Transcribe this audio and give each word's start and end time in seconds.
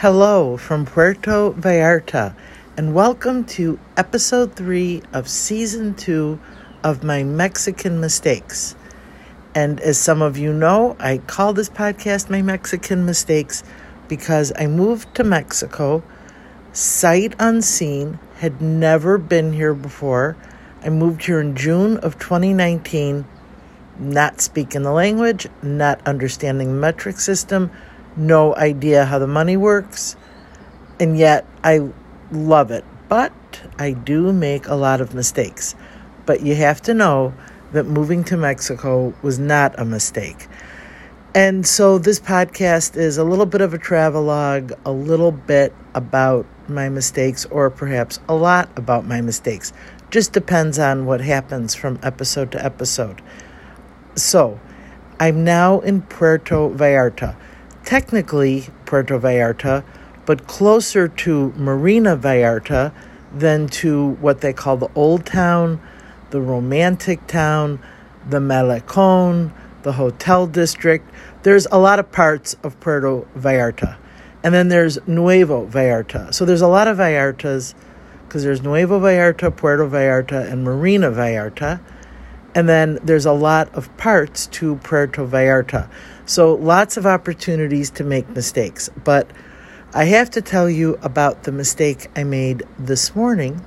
Hello 0.00 0.56
from 0.56 0.86
Puerto 0.86 1.50
Vallarta, 1.54 2.32
and 2.76 2.94
welcome 2.94 3.44
to 3.46 3.80
episode 3.96 4.54
three 4.54 5.02
of 5.12 5.28
season 5.28 5.92
two 5.94 6.38
of 6.84 7.02
my 7.02 7.24
Mexican 7.24 7.98
mistakes. 7.98 8.76
And 9.56 9.80
as 9.80 9.98
some 9.98 10.22
of 10.22 10.38
you 10.38 10.52
know, 10.52 10.96
I 11.00 11.18
call 11.18 11.52
this 11.52 11.68
podcast 11.68 12.30
My 12.30 12.42
Mexican 12.42 13.06
Mistakes 13.06 13.64
because 14.06 14.52
I 14.56 14.68
moved 14.68 15.16
to 15.16 15.24
Mexico 15.24 16.04
sight 16.72 17.34
unseen, 17.40 18.20
had 18.36 18.62
never 18.62 19.18
been 19.18 19.52
here 19.52 19.74
before. 19.74 20.36
I 20.84 20.90
moved 20.90 21.24
here 21.24 21.40
in 21.40 21.56
June 21.56 21.96
of 21.96 22.20
2019, 22.20 23.24
not 23.98 24.40
speaking 24.40 24.82
the 24.84 24.92
language, 24.92 25.48
not 25.60 26.00
understanding 26.06 26.68
the 26.68 26.74
metric 26.74 27.18
system, 27.18 27.72
no 28.18 28.54
idea 28.56 29.04
how 29.04 29.18
the 29.18 29.26
money 29.26 29.56
works, 29.56 30.16
and 31.00 31.16
yet 31.16 31.46
I 31.62 31.88
love 32.30 32.70
it. 32.70 32.84
But 33.08 33.32
I 33.78 33.92
do 33.92 34.32
make 34.32 34.66
a 34.66 34.74
lot 34.74 35.00
of 35.00 35.14
mistakes. 35.14 35.74
But 36.26 36.42
you 36.42 36.54
have 36.56 36.82
to 36.82 36.94
know 36.94 37.32
that 37.72 37.84
moving 37.84 38.24
to 38.24 38.36
Mexico 38.36 39.14
was 39.22 39.38
not 39.38 39.78
a 39.78 39.84
mistake. 39.84 40.48
And 41.34 41.66
so 41.66 41.98
this 41.98 42.18
podcast 42.18 42.96
is 42.96 43.18
a 43.18 43.24
little 43.24 43.46
bit 43.46 43.60
of 43.60 43.74
a 43.74 43.78
travelogue, 43.78 44.72
a 44.84 44.92
little 44.92 45.32
bit 45.32 45.74
about 45.94 46.46
my 46.68 46.88
mistakes, 46.88 47.44
or 47.46 47.70
perhaps 47.70 48.18
a 48.28 48.34
lot 48.34 48.70
about 48.76 49.06
my 49.06 49.20
mistakes. 49.20 49.72
Just 50.10 50.32
depends 50.32 50.78
on 50.78 51.06
what 51.06 51.20
happens 51.20 51.74
from 51.74 51.98
episode 52.02 52.50
to 52.52 52.64
episode. 52.64 53.22
So, 54.14 54.58
I'm 55.20 55.44
now 55.44 55.80
in 55.80 56.02
Puerto 56.02 56.70
Vallarta. 56.70 57.36
Technically, 57.88 58.66
Puerto 58.84 59.18
Vallarta, 59.18 59.82
but 60.26 60.46
closer 60.46 61.08
to 61.08 61.54
Marina 61.56 62.18
Vallarta 62.18 62.92
than 63.32 63.66
to 63.68 64.10
what 64.20 64.42
they 64.42 64.52
call 64.52 64.76
the 64.76 64.90
Old 64.94 65.24
Town, 65.24 65.80
the 66.28 66.38
Romantic 66.38 67.26
Town, 67.26 67.80
the 68.28 68.40
Malecon, 68.40 69.52
the 69.84 69.92
Hotel 69.92 70.46
District. 70.46 71.10
There's 71.44 71.66
a 71.72 71.78
lot 71.78 71.98
of 71.98 72.12
parts 72.12 72.58
of 72.62 72.78
Puerto 72.78 73.26
Vallarta. 73.34 73.96
And 74.44 74.52
then 74.52 74.68
there's 74.68 74.98
Nuevo 75.08 75.66
Vallarta. 75.66 76.34
So 76.34 76.44
there's 76.44 76.60
a 76.60 76.68
lot 76.68 76.88
of 76.88 76.98
Vallartas 76.98 77.72
because 78.26 78.44
there's 78.44 78.60
Nuevo 78.60 79.00
Vallarta, 79.00 79.56
Puerto 79.56 79.88
Vallarta, 79.88 80.52
and 80.52 80.62
Marina 80.62 81.10
Vallarta. 81.10 81.80
And 82.54 82.68
then 82.68 82.98
there's 83.02 83.24
a 83.24 83.32
lot 83.32 83.74
of 83.74 83.96
parts 83.96 84.46
to 84.48 84.76
Puerto 84.76 85.26
Vallarta. 85.26 85.88
So 86.28 86.56
lots 86.56 86.98
of 86.98 87.06
opportunities 87.06 87.88
to 87.92 88.04
make 88.04 88.28
mistakes. 88.28 88.90
But 89.02 89.30
I 89.94 90.04
have 90.04 90.28
to 90.32 90.42
tell 90.42 90.68
you 90.68 90.98
about 91.00 91.44
the 91.44 91.52
mistake 91.52 92.08
I 92.14 92.24
made 92.24 92.64
this 92.78 93.16
morning. 93.16 93.64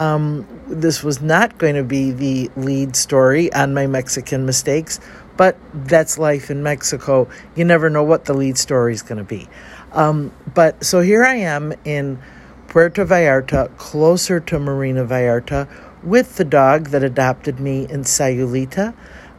Um, 0.00 0.44
this 0.66 1.04
was 1.04 1.22
not 1.22 1.56
going 1.56 1.76
to 1.76 1.84
be 1.84 2.10
the 2.10 2.50
lead 2.56 2.96
story 2.96 3.52
on 3.52 3.74
my 3.74 3.86
Mexican 3.86 4.44
mistakes, 4.44 4.98
but 5.36 5.56
that's 5.72 6.18
life 6.18 6.50
in 6.50 6.64
Mexico. 6.64 7.28
You 7.54 7.64
never 7.64 7.88
know 7.88 8.02
what 8.02 8.24
the 8.24 8.34
lead 8.34 8.58
story 8.58 8.92
is 8.92 9.02
going 9.02 9.18
to 9.18 9.24
be. 9.24 9.48
Um, 9.92 10.32
but 10.52 10.82
so 10.84 11.02
here 11.02 11.22
I 11.22 11.36
am 11.36 11.72
in 11.84 12.20
Puerto 12.66 13.06
Vallarta, 13.06 13.76
closer 13.76 14.40
to 14.40 14.58
Marina 14.58 15.04
Vallarta, 15.04 15.68
with 16.02 16.38
the 16.38 16.44
dog 16.44 16.88
that 16.88 17.04
adopted 17.04 17.60
me 17.60 17.86
in 17.88 18.02
Sayulita, 18.02 18.94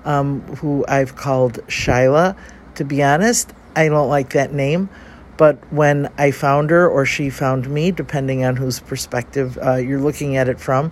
um, 0.06 0.42
who 0.58 0.86
I've 0.88 1.18
called 1.18 1.56
Shyla. 1.68 2.38
To 2.82 2.86
be 2.86 3.04
honest, 3.04 3.54
I 3.76 3.90
don't 3.90 4.10
like 4.10 4.32
that 4.32 4.54
name, 4.54 4.90
but 5.38 5.60
when 5.72 6.12
I 6.18 6.32
found 6.32 6.72
her 6.72 6.90
or 6.90 7.06
she 7.06 7.30
found 7.30 7.70
me, 7.70 7.92
depending 7.92 8.44
on 8.44 8.56
whose 8.56 8.80
perspective 8.80 9.56
uh, 9.64 9.76
you're 9.76 10.00
looking 10.00 10.36
at 10.36 10.50
it 10.50 10.60
from, 10.60 10.92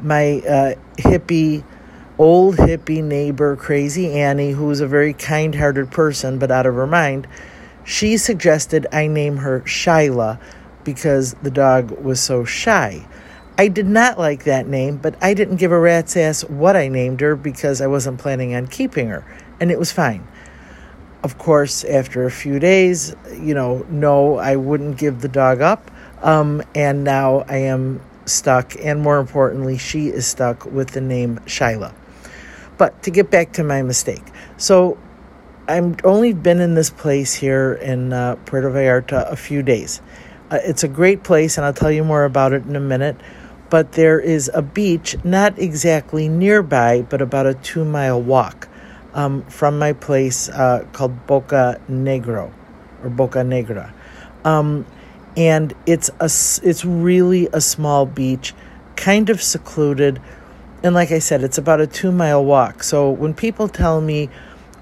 my 0.00 0.42
uh, 0.48 0.74
hippie 0.96 1.64
old 2.16 2.54
hippie 2.54 3.02
neighbor, 3.02 3.56
Crazy 3.56 4.12
Annie, 4.12 4.52
who 4.52 4.66
was 4.66 4.80
a 4.80 4.86
very 4.86 5.12
kind 5.12 5.56
hearted 5.56 5.90
person 5.90 6.38
but 6.38 6.52
out 6.52 6.66
of 6.66 6.76
her 6.76 6.86
mind, 6.86 7.26
she 7.82 8.16
suggested 8.16 8.86
I 8.92 9.08
name 9.08 9.38
her 9.38 9.62
Shyla 9.62 10.38
because 10.84 11.34
the 11.42 11.50
dog 11.50 11.90
was 11.90 12.20
so 12.20 12.44
shy. 12.44 13.04
I 13.58 13.66
did 13.66 13.86
not 13.86 14.20
like 14.20 14.44
that 14.44 14.68
name, 14.68 14.98
but 14.98 15.16
I 15.20 15.34
didn't 15.34 15.56
give 15.56 15.72
a 15.72 15.80
rat's 15.80 16.16
ass 16.16 16.44
what 16.44 16.76
I 16.76 16.86
named 16.86 17.20
her 17.22 17.34
because 17.34 17.80
I 17.80 17.88
wasn't 17.88 18.20
planning 18.20 18.54
on 18.54 18.68
keeping 18.68 19.08
her, 19.08 19.24
and 19.58 19.72
it 19.72 19.80
was 19.80 19.90
fine. 19.90 20.28
Of 21.24 21.38
course, 21.38 21.84
after 21.84 22.26
a 22.26 22.30
few 22.30 22.58
days, 22.58 23.16
you 23.32 23.54
know, 23.54 23.86
no, 23.88 24.36
I 24.36 24.56
wouldn't 24.56 24.98
give 24.98 25.22
the 25.22 25.28
dog 25.28 25.62
up, 25.62 25.90
um, 26.22 26.62
and 26.74 27.02
now 27.02 27.46
I 27.48 27.56
am 27.56 28.02
stuck, 28.26 28.76
and 28.78 29.00
more 29.00 29.18
importantly, 29.18 29.78
she 29.78 30.08
is 30.08 30.26
stuck 30.26 30.66
with 30.66 30.90
the 30.90 31.00
name 31.00 31.38
Shyla. 31.46 31.94
But 32.76 33.02
to 33.04 33.10
get 33.10 33.30
back 33.30 33.52
to 33.54 33.64
my 33.64 33.80
mistake. 33.80 34.22
So 34.58 34.98
I've 35.66 36.04
only 36.04 36.34
been 36.34 36.60
in 36.60 36.74
this 36.74 36.90
place 36.90 37.32
here 37.32 37.72
in 37.72 38.12
uh, 38.12 38.36
Puerto 38.44 38.68
Vallarta 38.68 39.26
a 39.32 39.36
few 39.36 39.62
days. 39.62 40.02
Uh, 40.50 40.58
it's 40.62 40.84
a 40.84 40.88
great 40.88 41.22
place, 41.22 41.56
and 41.56 41.64
I'll 41.64 41.72
tell 41.72 41.90
you 41.90 42.04
more 42.04 42.24
about 42.24 42.52
it 42.52 42.66
in 42.66 42.76
a 42.76 42.80
minute. 42.80 43.16
But 43.70 43.92
there 43.92 44.20
is 44.20 44.50
a 44.52 44.60
beach 44.60 45.16
not 45.24 45.58
exactly 45.58 46.28
nearby, 46.28 47.00
but 47.00 47.22
about 47.22 47.46
a 47.46 47.54
two 47.54 47.86
mile 47.86 48.20
walk 48.20 48.68
um, 49.14 49.42
from 49.44 49.78
my 49.78 49.92
place 49.92 50.48
uh, 50.50 50.86
called 50.92 51.26
Boca 51.26 51.80
Negro 51.90 52.52
or 53.02 53.10
Boca 53.10 53.42
Negra. 53.42 53.94
Um, 54.44 54.86
and 55.36 55.74
it's 55.86 56.10
a 56.20 56.26
it's 56.68 56.84
really 56.84 57.48
a 57.52 57.60
small 57.60 58.06
beach, 58.06 58.54
kind 58.96 59.30
of 59.30 59.42
secluded 59.42 60.20
and 60.84 60.94
like 60.94 61.12
I 61.12 61.18
said, 61.18 61.42
it's 61.42 61.56
about 61.56 61.80
a 61.80 61.86
two 61.86 62.12
mile 62.12 62.44
walk. 62.44 62.82
So 62.82 63.10
when 63.10 63.32
people 63.32 63.68
tell 63.68 64.02
me, 64.02 64.28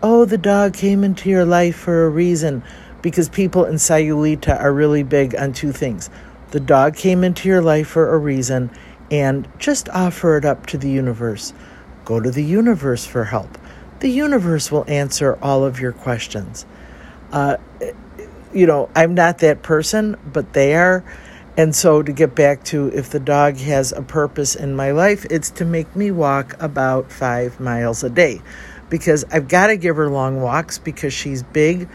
oh, 0.03 0.25
the 0.25 0.37
dog 0.37 0.75
came 0.75 1.05
into 1.05 1.31
your 1.31 1.45
life 1.45 1.77
for 1.77 2.05
a 2.05 2.11
reason, 2.11 2.65
because 3.03 3.29
people 3.29 3.65
in 3.65 3.77
Sayulita 3.77 4.61
are 4.61 4.73
really 4.73 5.05
big 5.05 5.37
on 5.37 5.53
two 5.53 5.71
things. 5.71 6.11
The 6.51 6.59
dog 6.59 6.97
came 6.97 7.23
into 7.23 7.49
your 7.49 7.63
life 7.63 7.87
for 7.87 8.13
a 8.13 8.19
reason, 8.19 8.69
and 9.13 9.47
just 9.61 9.89
offer 9.91 10.37
it 10.37 10.45
up 10.45 10.67
to 10.67 10.77
the 10.77 10.91
universe. 10.91 11.55
Go 12.05 12.19
to 12.19 12.33
the 12.33 12.43
universe 12.43 13.07
for 13.07 13.23
help. 13.23 13.57
The 14.03 14.11
universe 14.11 14.73
will 14.73 14.85
answer 14.89 15.39
all 15.41 15.65
of 15.65 15.79
your 15.79 15.93
questions. 15.93 16.67
Uh, 17.31 17.59
you 18.53 18.67
know, 18.67 18.91
I'm 18.97 19.15
not 19.15 19.39
that 19.39 19.63
person, 19.63 20.17
but 20.27 20.55
they 20.55 20.75
are. 20.75 21.05
And 21.57 21.73
so, 21.73 22.03
to 22.03 22.11
get 22.11 22.35
back 22.35 22.65
to 22.65 22.89
if 22.89 23.11
the 23.11 23.21
dog 23.21 23.59
has 23.59 23.93
a 23.93 24.03
purpose 24.03 24.57
in 24.57 24.75
my 24.75 24.91
life, 24.91 25.25
it's 25.31 25.51
to 25.51 25.65
make 25.65 25.95
me 25.95 26.11
walk 26.11 26.61
about 26.61 27.13
five 27.13 27.61
miles 27.61 28.03
a 28.03 28.11
day 28.11 28.43
because 28.91 29.25
I've 29.31 29.47
got 29.47 29.69
to 29.69 29.77
give 29.77 29.95
her 29.95 30.11
long 30.11 30.43
walks 30.43 30.79
because 30.79 31.13
she's 31.13 31.45
big 31.45 31.89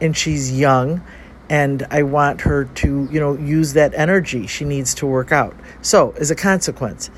and 0.00 0.16
she's 0.16 0.58
young 0.58 1.02
and 1.50 1.86
I 1.90 2.04
want 2.04 2.40
her 2.40 2.64
to, 2.64 3.06
you 3.12 3.20
know, 3.20 3.36
use 3.36 3.74
that 3.74 3.92
energy. 3.92 4.46
She 4.46 4.64
needs 4.64 4.94
to 4.94 5.06
work 5.06 5.30
out. 5.30 5.54
So, 5.82 6.14
as 6.16 6.30
a 6.30 6.34
consequence, 6.34 7.10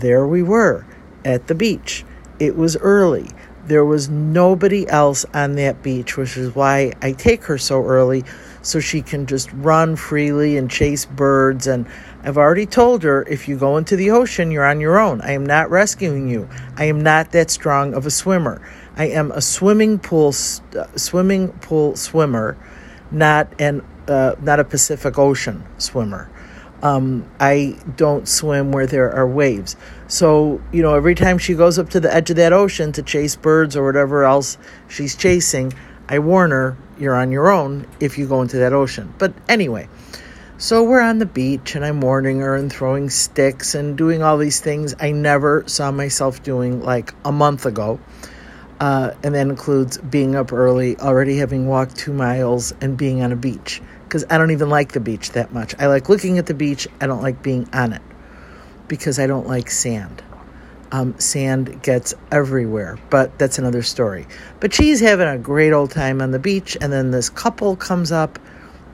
there 0.00 0.26
we 0.26 0.42
were 0.42 0.84
at 1.24 1.46
the 1.46 1.54
beach. 1.54 2.04
It 2.38 2.56
was 2.56 2.76
early. 2.76 3.30
There 3.66 3.84
was 3.84 4.08
nobody 4.08 4.88
else 4.88 5.24
on 5.34 5.56
that 5.56 5.82
beach, 5.82 6.16
which 6.16 6.36
is 6.36 6.54
why 6.54 6.92
I 7.02 7.12
take 7.12 7.44
her 7.44 7.58
so 7.58 7.84
early 7.84 8.24
so 8.62 8.80
she 8.80 9.02
can 9.02 9.26
just 9.26 9.52
run 9.52 9.96
freely 9.96 10.56
and 10.56 10.70
chase 10.70 11.04
birds. 11.04 11.66
And 11.66 11.86
I've 12.22 12.38
already 12.38 12.66
told 12.66 13.02
her 13.02 13.22
if 13.24 13.48
you 13.48 13.56
go 13.56 13.76
into 13.76 13.96
the 13.96 14.10
ocean, 14.10 14.50
you're 14.50 14.64
on 14.64 14.80
your 14.80 14.98
own. 14.98 15.20
I 15.20 15.32
am 15.32 15.44
not 15.44 15.70
rescuing 15.70 16.28
you. 16.28 16.48
I 16.76 16.84
am 16.84 17.00
not 17.00 17.32
that 17.32 17.50
strong 17.50 17.94
of 17.94 18.06
a 18.06 18.10
swimmer. 18.10 18.60
I 18.96 19.08
am 19.08 19.30
a 19.32 19.40
swimming 19.40 19.98
pool 19.98 20.28
uh, 20.28 20.86
swimming 20.96 21.48
pool 21.60 21.96
swimmer, 21.96 22.56
not 23.10 23.52
an 23.60 23.82
uh, 24.08 24.36
not 24.40 24.60
a 24.60 24.64
Pacific 24.64 25.18
Ocean 25.18 25.64
swimmer. 25.78 26.30
Um, 26.86 27.28
I 27.40 27.76
don't 27.96 28.28
swim 28.28 28.70
where 28.70 28.86
there 28.86 29.12
are 29.12 29.26
waves. 29.26 29.74
So, 30.06 30.60
you 30.72 30.82
know, 30.82 30.94
every 30.94 31.16
time 31.16 31.38
she 31.38 31.54
goes 31.54 31.80
up 31.80 31.90
to 31.90 32.00
the 32.00 32.14
edge 32.14 32.30
of 32.30 32.36
that 32.36 32.52
ocean 32.52 32.92
to 32.92 33.02
chase 33.02 33.34
birds 33.34 33.76
or 33.76 33.84
whatever 33.84 34.24
else 34.24 34.56
she's 34.86 35.16
chasing, 35.16 35.72
I 36.08 36.20
warn 36.20 36.52
her, 36.52 36.76
you're 36.96 37.16
on 37.16 37.32
your 37.32 37.50
own 37.50 37.86
if 37.98 38.18
you 38.18 38.28
go 38.28 38.40
into 38.40 38.58
that 38.58 38.72
ocean. 38.72 39.12
But 39.18 39.34
anyway, 39.48 39.88
so 40.58 40.84
we're 40.84 41.00
on 41.00 41.18
the 41.18 41.26
beach 41.26 41.74
and 41.74 41.84
I'm 41.84 42.00
warning 42.00 42.38
her 42.40 42.54
and 42.54 42.72
throwing 42.72 43.10
sticks 43.10 43.74
and 43.74 43.98
doing 43.98 44.22
all 44.22 44.38
these 44.38 44.60
things 44.60 44.94
I 45.00 45.10
never 45.10 45.64
saw 45.66 45.90
myself 45.90 46.44
doing 46.44 46.82
like 46.82 47.12
a 47.24 47.32
month 47.32 47.66
ago. 47.66 47.98
Uh, 48.78 49.12
and 49.24 49.34
that 49.34 49.48
includes 49.48 49.98
being 49.98 50.36
up 50.36 50.52
early, 50.52 50.96
already 50.98 51.38
having 51.38 51.66
walked 51.66 51.96
two 51.96 52.12
miles, 52.12 52.74
and 52.80 52.96
being 52.96 53.22
on 53.22 53.32
a 53.32 53.36
beach. 53.36 53.80
Because 54.06 54.24
I 54.30 54.38
don't 54.38 54.52
even 54.52 54.70
like 54.70 54.92
the 54.92 55.00
beach 55.00 55.32
that 55.32 55.52
much. 55.52 55.74
I 55.78 55.86
like 55.86 56.08
looking 56.08 56.38
at 56.38 56.46
the 56.46 56.54
beach, 56.54 56.88
I 57.00 57.06
don't 57.06 57.22
like 57.22 57.42
being 57.42 57.68
on 57.72 57.92
it 57.92 58.02
because 58.88 59.18
I 59.18 59.26
don't 59.26 59.48
like 59.48 59.70
sand 59.70 60.22
um, 60.92 61.18
sand 61.18 61.82
gets 61.82 62.14
everywhere, 62.30 62.98
but 63.10 63.38
that's 63.38 63.58
another 63.58 63.82
story. 63.82 64.26
But 64.60 64.72
she's 64.72 65.00
having 65.00 65.28
a 65.28 65.38
great 65.38 65.72
old 65.72 65.90
time 65.90 66.20
on 66.20 66.30
the 66.30 66.38
beach, 66.38 66.76
and 66.80 66.92
then 66.92 67.10
this 67.10 67.28
couple 67.28 67.76
comes 67.76 68.12
up 68.12 68.38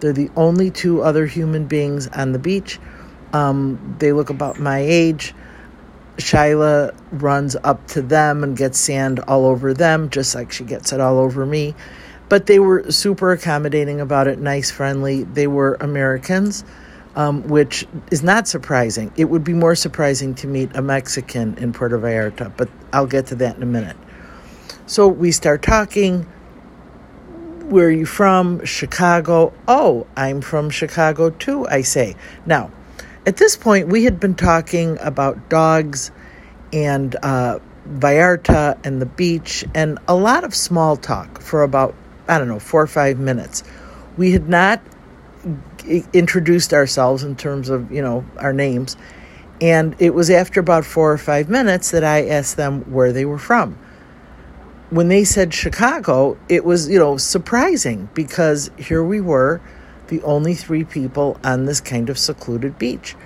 They're 0.00 0.12
the 0.12 0.30
only 0.36 0.70
two 0.70 1.02
other 1.02 1.26
human 1.26 1.66
beings 1.66 2.08
on 2.08 2.32
the 2.32 2.38
beach. 2.38 2.80
Um, 3.32 3.96
they 3.98 4.12
look 4.12 4.30
about 4.30 4.58
my 4.58 4.80
age. 4.80 5.34
Shyla 6.16 6.94
runs 7.12 7.56
up 7.62 7.86
to 7.88 8.02
them 8.02 8.42
and 8.44 8.56
gets 8.56 8.78
sand 8.78 9.20
all 9.20 9.46
over 9.46 9.72
them, 9.72 10.10
just 10.10 10.34
like 10.34 10.52
she 10.52 10.64
gets 10.64 10.92
it 10.92 11.00
all 11.00 11.18
over 11.18 11.46
me. 11.46 11.74
But 12.28 12.46
they 12.46 12.58
were 12.58 12.90
super 12.90 13.32
accommodating 13.32 14.00
about 14.00 14.26
it, 14.26 14.38
nice, 14.38 14.70
friendly. 14.70 15.24
They 15.24 15.46
were 15.46 15.76
Americans, 15.80 16.64
um, 17.14 17.42
which 17.48 17.86
is 18.10 18.22
not 18.22 18.48
surprising. 18.48 19.12
It 19.16 19.26
would 19.26 19.44
be 19.44 19.52
more 19.52 19.74
surprising 19.74 20.34
to 20.36 20.46
meet 20.46 20.74
a 20.74 20.82
Mexican 20.82 21.56
in 21.58 21.72
Puerto 21.72 21.98
Vallarta, 21.98 22.52
but 22.56 22.68
I'll 22.92 23.06
get 23.06 23.26
to 23.26 23.34
that 23.36 23.56
in 23.56 23.62
a 23.62 23.66
minute. 23.66 23.96
So 24.86 25.08
we 25.08 25.32
start 25.32 25.62
talking. 25.62 26.26
Where 27.68 27.86
are 27.86 27.90
you 27.90 28.06
from? 28.06 28.64
Chicago. 28.64 29.52
Oh, 29.66 30.06
I'm 30.16 30.42
from 30.42 30.68
Chicago 30.68 31.30
too, 31.30 31.66
I 31.68 31.82
say. 31.82 32.16
Now, 32.44 32.70
at 33.24 33.36
this 33.36 33.56
point, 33.56 33.88
we 33.88 34.04
had 34.04 34.18
been 34.18 34.34
talking 34.34 34.98
about 35.00 35.48
dogs 35.48 36.10
and 36.72 37.14
uh, 37.22 37.60
Vallarta 37.88 38.78
and 38.84 39.00
the 39.00 39.06
beach 39.06 39.64
and 39.74 39.98
a 40.08 40.14
lot 40.14 40.44
of 40.44 40.54
small 40.54 40.96
talk 40.96 41.40
for 41.40 41.62
about, 41.62 41.94
I 42.28 42.38
don't 42.38 42.48
know, 42.48 42.58
four 42.58 42.82
or 42.82 42.86
five 42.86 43.18
minutes. 43.18 43.62
We 44.16 44.32
had 44.32 44.48
not 44.48 44.80
introduced 46.12 46.72
ourselves 46.72 47.24
in 47.24 47.36
terms 47.36 47.68
of, 47.68 47.90
you 47.90 48.02
know, 48.02 48.24
our 48.38 48.52
names. 48.52 48.96
And 49.60 49.94
it 49.98 50.14
was 50.14 50.30
after 50.30 50.60
about 50.60 50.84
four 50.84 51.12
or 51.12 51.18
five 51.18 51.48
minutes 51.48 51.90
that 51.92 52.04
I 52.04 52.26
asked 52.28 52.56
them 52.56 52.82
where 52.92 53.12
they 53.12 53.24
were 53.24 53.38
from. 53.38 53.78
When 54.90 55.08
they 55.08 55.24
said 55.24 55.54
Chicago, 55.54 56.36
it 56.48 56.64
was, 56.64 56.88
you 56.88 56.98
know, 56.98 57.16
surprising 57.16 58.10
because 58.14 58.70
here 58.76 59.02
we 59.02 59.20
were 59.20 59.60
the 60.08 60.22
only 60.22 60.54
three 60.54 60.84
people 60.84 61.38
on 61.42 61.64
this 61.64 61.80
kind 61.80 62.10
of 62.10 62.18
secluded 62.18 62.78
beach. 62.78 63.16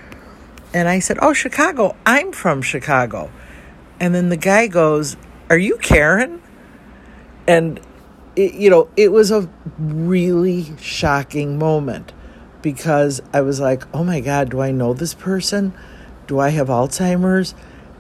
And 0.73 0.89
I 0.89 0.99
said, 0.99 1.19
Oh, 1.21 1.33
Chicago, 1.33 1.97
I'm 2.05 2.33
from 2.33 2.63
Chicago. 2.63 3.31
And 3.99 4.15
then 4.15 4.29
the 4.29 4.37
guy 4.37 4.67
goes, 4.67 5.17
Are 5.49 5.59
you 5.59 5.79
Karen? 5.79 6.43
And, 7.47 7.81
it, 8.37 8.55
you 8.55 8.71
know, 8.71 8.89
it 8.97 9.13
was 9.13 9.31
a 9.31 9.49
really 9.79 10.77
shocking 10.79 11.59
moment 11.59 12.13
because 12.63 13.21
I 13.33 13.41
was 13.41 13.61
like, 13.61 13.85
Oh 13.95 14.05
my 14.05 14.21
God, 14.21 14.51
do 14.51 14.61
I 14.61 14.71
know 14.71 14.95
this 14.95 15.15
person? 15.15 15.73
Do 16.27 16.39
I 16.39 16.51
have 16.51 16.69
Alzheimer's? 16.69 17.55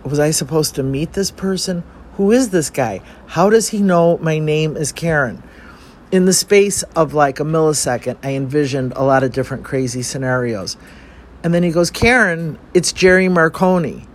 Was 0.04 0.18
I 0.20 0.30
supposed 0.30 0.74
to 0.76 0.82
meet 0.82 1.14
this 1.14 1.30
person? 1.30 1.82
Who 2.14 2.30
is 2.30 2.50
this 2.50 2.70
guy? 2.70 3.00
How 3.28 3.50
does 3.50 3.70
he 3.70 3.80
know 3.80 4.18
my 4.18 4.38
name 4.38 4.76
is 4.76 4.92
Karen? 4.92 5.42
in 6.12 6.24
the 6.24 6.32
space 6.32 6.82
of 6.94 7.14
like 7.14 7.40
a 7.40 7.44
millisecond, 7.44 8.16
I 8.22 8.34
envisioned 8.34 8.92
a 8.96 9.02
lot 9.02 9.22
of 9.22 9.32
different 9.32 9.64
crazy 9.64 10.02
scenarios. 10.02 10.76
And 11.42 11.52
then 11.52 11.62
he 11.62 11.70
goes, 11.70 11.90
Karen, 11.90 12.58
it's 12.74 12.92
Jerry 12.92 13.28
Marconi. 13.28 14.06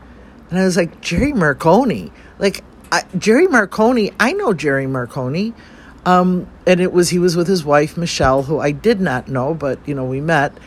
And 0.50 0.60
I 0.60 0.64
was 0.66 0.78
like, 0.78 1.02
Jerry 1.02 1.34
Marconi? 1.34 2.12
Like, 2.40 2.64
I, 2.92 3.04
Jerry 3.18 3.48
Marconi, 3.48 4.12
I 4.20 4.34
know 4.34 4.54
Jerry 4.54 4.88
Marconi. 4.88 5.54
Um, 6.06 6.48
and 6.66 6.80
it 6.80 6.92
was, 6.92 7.10
he 7.10 7.20
was 7.20 7.36
with 7.36 7.48
his 7.48 7.64
wife, 7.64 7.98
Michelle, 7.98 8.44
who 8.44 8.60
I 8.60 8.72
did 8.72 9.00
not 9.00 9.28
know, 9.28 9.54
but, 9.54 9.80
you 9.88 9.94
know, 9.94 10.06
we 10.06 10.22
met. 10.22 10.58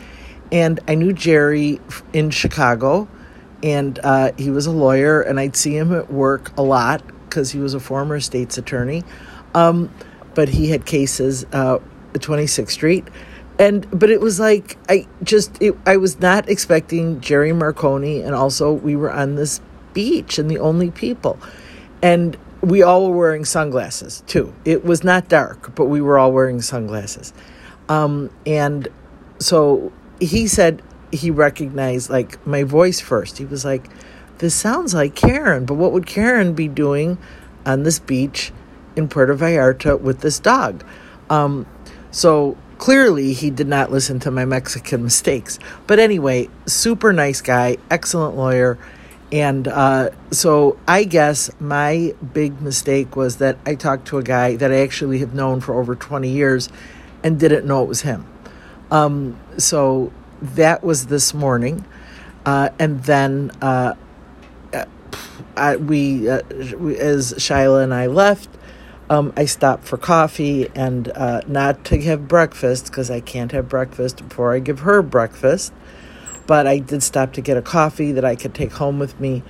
And 0.51 0.79
I 0.87 0.95
knew 0.95 1.11
Jerry 1.11 1.81
in 2.13 2.29
Chicago, 2.29 3.07
and 3.63 3.99
uh, 4.03 4.31
he 4.37 4.49
was 4.49 4.65
a 4.65 4.71
lawyer, 4.71 5.21
and 5.21 5.39
I'd 5.39 5.55
see 5.55 5.75
him 5.75 5.93
at 5.93 6.11
work 6.11 6.55
a 6.57 6.61
lot 6.61 7.03
because 7.27 7.51
he 7.51 7.59
was 7.59 7.73
a 7.73 7.79
former 7.79 8.19
state's 8.19 8.57
attorney. 8.57 9.03
Um, 9.53 9.91
but 10.35 10.49
he 10.49 10.69
had 10.69 10.85
cases 10.85 11.45
uh, 11.51 11.79
at 12.13 12.21
26th 12.21 12.69
Street. 12.69 13.07
And 13.57 13.87
but 13.97 14.09
it 14.09 14.19
was 14.19 14.37
like 14.37 14.77
I 14.89 15.07
just 15.23 15.61
it, 15.61 15.77
I 15.85 15.95
was 15.95 16.19
not 16.19 16.49
expecting 16.49 17.21
Jerry 17.21 17.53
Marconi, 17.53 18.21
and 18.21 18.35
also 18.35 18.73
we 18.73 18.97
were 18.97 19.11
on 19.11 19.35
this 19.35 19.61
beach 19.93 20.37
and 20.37 20.51
the 20.51 20.59
only 20.59 20.91
people, 20.91 21.39
and 22.01 22.35
we 22.65 22.83
all 22.83 23.09
were 23.09 23.17
wearing 23.17 23.45
sunglasses 23.45 24.23
too. 24.27 24.53
It 24.65 24.83
was 24.83 25.03
not 25.03 25.29
dark, 25.29 25.75
but 25.75 25.85
we 25.85 26.01
were 26.01 26.17
all 26.17 26.31
wearing 26.31 26.61
sunglasses, 26.61 27.33
um, 27.89 28.29
and 28.45 28.87
so 29.39 29.91
he 30.19 30.47
said 30.47 30.81
he 31.11 31.31
recognized 31.31 32.09
like 32.09 32.45
my 32.45 32.63
voice 32.63 32.99
first. 32.99 33.37
He 33.37 33.45
was 33.45 33.63
like, 33.63 33.89
"This 34.39 34.55
sounds 34.55 34.93
like 34.93 35.15
Karen, 35.15 35.65
but 35.65 35.75
what 35.75 35.91
would 35.91 36.05
Karen 36.05 36.53
be 36.53 36.67
doing 36.67 37.17
on 37.65 37.83
this 37.83 37.99
beach 37.99 38.51
in 38.95 39.07
Puerto 39.07 39.35
Vallarta 39.35 39.99
with 39.99 40.21
this 40.21 40.39
dog. 40.39 40.83
Um, 41.29 41.65
so 42.11 42.57
clearly 42.77 43.33
he 43.33 43.49
did 43.49 43.67
not 43.67 43.91
listen 43.91 44.19
to 44.21 44.31
my 44.31 44.45
Mexican 44.45 45.03
mistakes. 45.09 45.59
But 45.87 45.99
anyway, 45.99 46.49
super 46.65 47.11
nice 47.13 47.41
guy, 47.41 47.77
excellent 47.89 48.35
lawyer. 48.35 48.77
And 49.35 49.67
uh, 49.67 50.11
so 50.31 50.79
I 50.87 51.03
guess 51.03 51.51
my 51.59 52.15
big 52.33 52.61
mistake 52.61 53.17
was 53.17 53.35
that 53.39 53.57
I 53.65 53.75
talked 53.75 54.07
to 54.07 54.17
a 54.17 54.23
guy 54.23 54.55
that 54.55 54.71
I 54.71 54.77
actually 54.77 55.19
have 55.19 55.33
known 55.33 55.59
for 55.59 55.77
over 55.77 55.93
20 55.93 56.29
years 56.29 56.69
and 57.21 57.37
didn't 57.37 57.67
know 57.67 57.83
it 57.83 57.89
was 57.89 58.03
him. 58.03 58.25
Um, 58.89 59.37
so 59.57 60.13
that 60.41 60.85
was 60.85 61.07
this 61.07 61.33
morning. 61.33 61.83
Uh, 62.45 62.69
and 62.79 63.03
then 63.03 63.51
uh, 63.61 63.95
I, 65.57 65.75
we, 65.75 66.29
uh, 66.29 66.39
we, 66.77 66.97
as 66.97 67.33
Shyla 67.33 67.83
and 67.83 67.93
I 67.93 68.05
left, 68.05 68.47
um, 69.09 69.33
I 69.35 69.43
stopped 69.43 69.83
for 69.83 69.97
coffee 69.97 70.69
and 70.73 71.09
uh, 71.09 71.41
not 71.45 71.83
to 71.85 72.01
have 72.03 72.29
breakfast 72.29 72.85
because 72.85 73.11
I 73.11 73.19
can't 73.19 73.51
have 73.51 73.67
breakfast 73.67 74.25
before 74.29 74.53
I 74.53 74.59
give 74.59 74.79
her 74.79 75.01
breakfast. 75.01 75.73
But 76.47 76.67
I 76.67 76.79
did 76.79 77.03
stop 77.03 77.33
to 77.33 77.41
get 77.41 77.57
a 77.57 77.61
coffee 77.61 78.11
that 78.13 78.25
I 78.25 78.35
could 78.35 78.53
take 78.53 78.73
home 78.73 78.99
with 78.99 79.19
me 79.19 79.43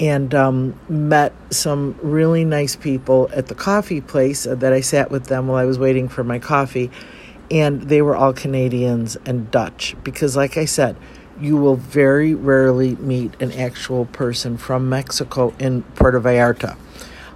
and 0.00 0.32
um, 0.34 0.78
met 0.88 1.32
some 1.50 1.98
really 2.00 2.44
nice 2.44 2.76
people 2.76 3.28
at 3.32 3.48
the 3.48 3.54
coffee 3.54 4.00
place 4.00 4.44
that 4.44 4.72
I 4.72 4.80
sat 4.80 5.10
with 5.10 5.26
them 5.26 5.48
while 5.48 5.56
I 5.56 5.64
was 5.64 5.78
waiting 5.78 6.08
for 6.08 6.22
my 6.22 6.38
coffee. 6.38 6.90
And 7.50 7.82
they 7.82 8.02
were 8.02 8.14
all 8.14 8.32
Canadians 8.32 9.16
and 9.24 9.50
Dutch 9.50 9.96
because, 10.04 10.36
like 10.36 10.56
I 10.56 10.66
said, 10.66 10.96
you 11.40 11.56
will 11.56 11.76
very 11.76 12.34
rarely 12.34 12.96
meet 12.96 13.40
an 13.40 13.52
actual 13.52 14.04
person 14.06 14.58
from 14.58 14.88
Mexico 14.88 15.54
in 15.58 15.82
Puerto 15.94 16.20
Vallarta. 16.20 16.76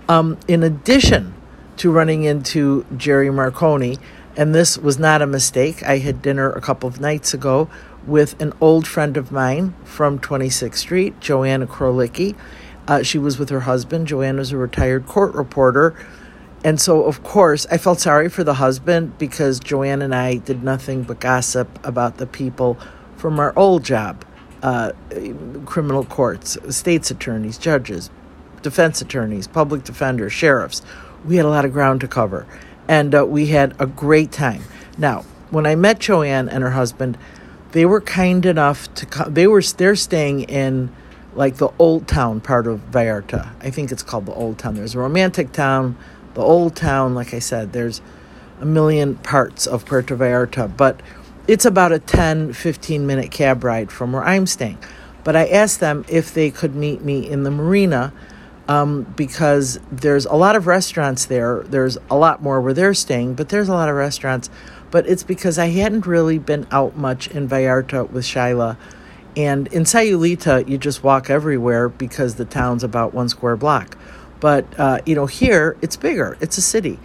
Um, 0.08 0.38
in 0.46 0.62
addition 0.62 1.34
to 1.82 1.90
running 1.90 2.24
into 2.24 2.86
Jerry 2.96 3.30
Marconi. 3.30 3.98
And 4.36 4.54
this 4.54 4.78
was 4.78 4.98
not 4.98 5.20
a 5.20 5.26
mistake. 5.26 5.82
I 5.82 5.98
had 5.98 6.22
dinner 6.22 6.50
a 6.50 6.60
couple 6.60 6.88
of 6.88 7.00
nights 7.00 7.34
ago 7.34 7.68
with 8.06 8.40
an 8.40 8.52
old 8.60 8.86
friend 8.86 9.16
of 9.16 9.30
mine 9.30 9.74
from 9.84 10.18
26th 10.18 10.76
Street, 10.76 11.20
Joanna 11.20 11.66
Krolicki. 11.66 12.36
Uh, 12.88 13.02
she 13.02 13.18
was 13.18 13.38
with 13.38 13.48
her 13.50 13.60
husband. 13.60 14.08
Joanna's 14.08 14.52
a 14.52 14.56
retired 14.56 15.06
court 15.06 15.34
reporter. 15.34 15.94
And 16.64 16.80
so, 16.80 17.04
of 17.04 17.22
course, 17.22 17.66
I 17.70 17.78
felt 17.78 18.00
sorry 18.00 18.28
for 18.28 18.44
the 18.44 18.54
husband 18.54 19.18
because 19.18 19.60
Joanne 19.60 20.02
and 20.02 20.14
I 20.14 20.36
did 20.36 20.62
nothing 20.62 21.02
but 21.02 21.20
gossip 21.20 21.84
about 21.84 22.18
the 22.18 22.26
people 22.26 22.78
from 23.16 23.38
our 23.40 23.52
old 23.56 23.84
job 23.84 24.24
uh, 24.62 24.92
criminal 25.66 26.04
courts, 26.04 26.56
state's 26.68 27.10
attorneys, 27.10 27.58
judges, 27.58 28.10
defense 28.62 29.00
attorneys, 29.00 29.48
public 29.48 29.82
defenders, 29.82 30.32
sheriffs 30.32 30.82
we 31.24 31.36
had 31.36 31.44
a 31.44 31.48
lot 31.48 31.64
of 31.64 31.72
ground 31.72 32.00
to 32.00 32.08
cover, 32.08 32.46
and 32.88 33.14
uh, 33.14 33.24
we 33.26 33.46
had 33.46 33.74
a 33.78 33.86
great 33.86 34.32
time. 34.32 34.62
Now, 34.98 35.22
when 35.50 35.66
I 35.66 35.74
met 35.74 35.98
Joanne 36.00 36.48
and 36.48 36.62
her 36.62 36.70
husband, 36.70 37.16
they 37.72 37.84
were 37.86 38.00
kind 38.00 38.46
enough 38.46 38.92
to. 38.94 39.24
They 39.28 39.46
were 39.46 39.62
they're 39.62 39.96
staying 39.96 40.42
in 40.44 40.94
like 41.34 41.56
the 41.56 41.70
old 41.78 42.06
town 42.06 42.40
part 42.40 42.66
of 42.66 42.80
Vallarta. 42.90 43.52
I 43.60 43.70
think 43.70 43.90
it's 43.90 44.02
called 44.02 44.26
the 44.26 44.34
old 44.34 44.58
town. 44.58 44.74
There's 44.74 44.94
a 44.94 44.98
romantic 44.98 45.52
town, 45.52 45.96
the 46.34 46.42
old 46.42 46.76
town. 46.76 47.14
Like 47.14 47.34
I 47.34 47.38
said, 47.38 47.72
there's 47.72 48.00
a 48.60 48.66
million 48.66 49.16
parts 49.16 49.66
of 49.66 49.84
Puerto 49.86 50.16
Vallarta, 50.16 50.74
but 50.76 51.00
it's 51.48 51.64
about 51.64 51.92
a 51.92 51.98
10, 51.98 52.52
15 52.52 53.06
minute 53.06 53.30
cab 53.30 53.64
ride 53.64 53.90
from 53.90 54.12
where 54.12 54.22
I'm 54.22 54.46
staying. 54.46 54.78
But 55.24 55.36
I 55.36 55.46
asked 55.48 55.80
them 55.80 56.04
if 56.08 56.34
they 56.34 56.50
could 56.50 56.74
meet 56.74 57.02
me 57.02 57.28
in 57.28 57.42
the 57.42 57.50
marina 57.50 58.12
um, 58.68 59.02
because 59.16 59.80
there's 59.90 60.26
a 60.26 60.34
lot 60.34 60.56
of 60.56 60.66
restaurants 60.66 61.26
there. 61.26 61.62
There's 61.64 61.98
a 62.10 62.16
lot 62.16 62.42
more 62.42 62.60
where 62.60 62.74
they're 62.74 62.94
staying, 62.94 63.34
but 63.34 63.48
there's 63.48 63.68
a 63.68 63.72
lot 63.72 63.88
of 63.88 63.96
restaurants. 63.96 64.50
But 64.92 65.08
it's 65.08 65.24
because 65.24 65.58
I 65.58 65.70
hadn't 65.70 66.06
really 66.06 66.38
been 66.38 66.68
out 66.70 66.96
much 66.96 67.26
in 67.26 67.48
Vallarta 67.48 68.08
with 68.08 68.24
Shyla. 68.24 68.76
And 69.36 69.66
in 69.68 69.82
Sayulita, 69.82 70.68
you 70.68 70.78
just 70.78 71.02
walk 71.02 71.30
everywhere 71.30 71.88
because 71.88 72.36
the 72.36 72.44
town's 72.44 72.84
about 72.84 73.12
one 73.12 73.28
square 73.28 73.56
block. 73.56 73.96
But, 74.38 74.66
uh, 74.78 74.98
you 75.06 75.14
know, 75.14 75.26
here 75.26 75.76
it's 75.82 75.96
bigger, 75.96 76.36
it's 76.40 76.58
a 76.58 76.62
city. 76.62 77.00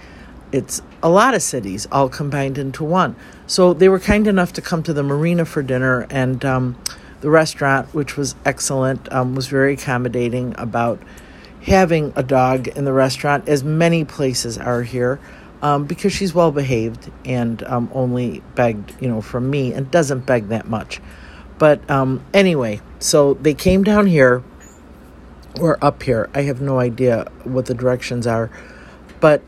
It's 0.51 0.81
a 1.01 1.09
lot 1.09 1.33
of 1.33 1.41
cities 1.41 1.87
all 1.91 2.09
combined 2.09 2.57
into 2.57 2.83
one. 2.83 3.15
So 3.47 3.73
they 3.73 3.89
were 3.89 3.99
kind 3.99 4.27
enough 4.27 4.53
to 4.53 4.61
come 4.61 4.83
to 4.83 4.93
the 4.93 5.03
marina 5.03 5.45
for 5.45 5.61
dinner, 5.61 6.07
and 6.09 6.43
um, 6.43 6.77
the 7.21 7.29
restaurant, 7.29 7.93
which 7.93 8.17
was 8.17 8.35
excellent, 8.45 9.11
um, 9.11 9.35
was 9.35 9.47
very 9.47 9.73
accommodating 9.73 10.55
about 10.57 11.01
having 11.63 12.13
a 12.15 12.23
dog 12.23 12.67
in 12.69 12.85
the 12.85 12.93
restaurant, 12.93 13.47
as 13.47 13.63
many 13.63 14.05
places 14.05 14.57
are 14.57 14.83
here. 14.83 15.19
Um, 15.61 15.85
because 15.85 16.13
she's 16.13 16.33
well 16.33 16.51
behaved 16.51 17.11
and 17.25 17.63
um, 17.63 17.89
only 17.93 18.41
begged, 18.55 18.93
you 19.01 19.07
know, 19.07 19.21
from 19.21 19.49
me 19.49 19.73
and 19.73 19.89
doesn't 19.89 20.25
beg 20.25 20.49
that 20.49 20.67
much. 20.67 21.01
But 21.57 21.89
um, 21.89 22.23
anyway, 22.33 22.81
so 22.99 23.33
they 23.35 23.53
came 23.53 23.83
down 23.83 24.07
here 24.07 24.43
or 25.59 25.83
up 25.83 26.03
here. 26.03 26.29
I 26.33 26.43
have 26.43 26.61
no 26.61 26.79
idea 26.79 27.31
what 27.43 27.65
the 27.65 27.73
directions 27.73 28.27
are, 28.27 28.51
but 29.19 29.41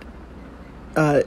uh, 0.95 1.21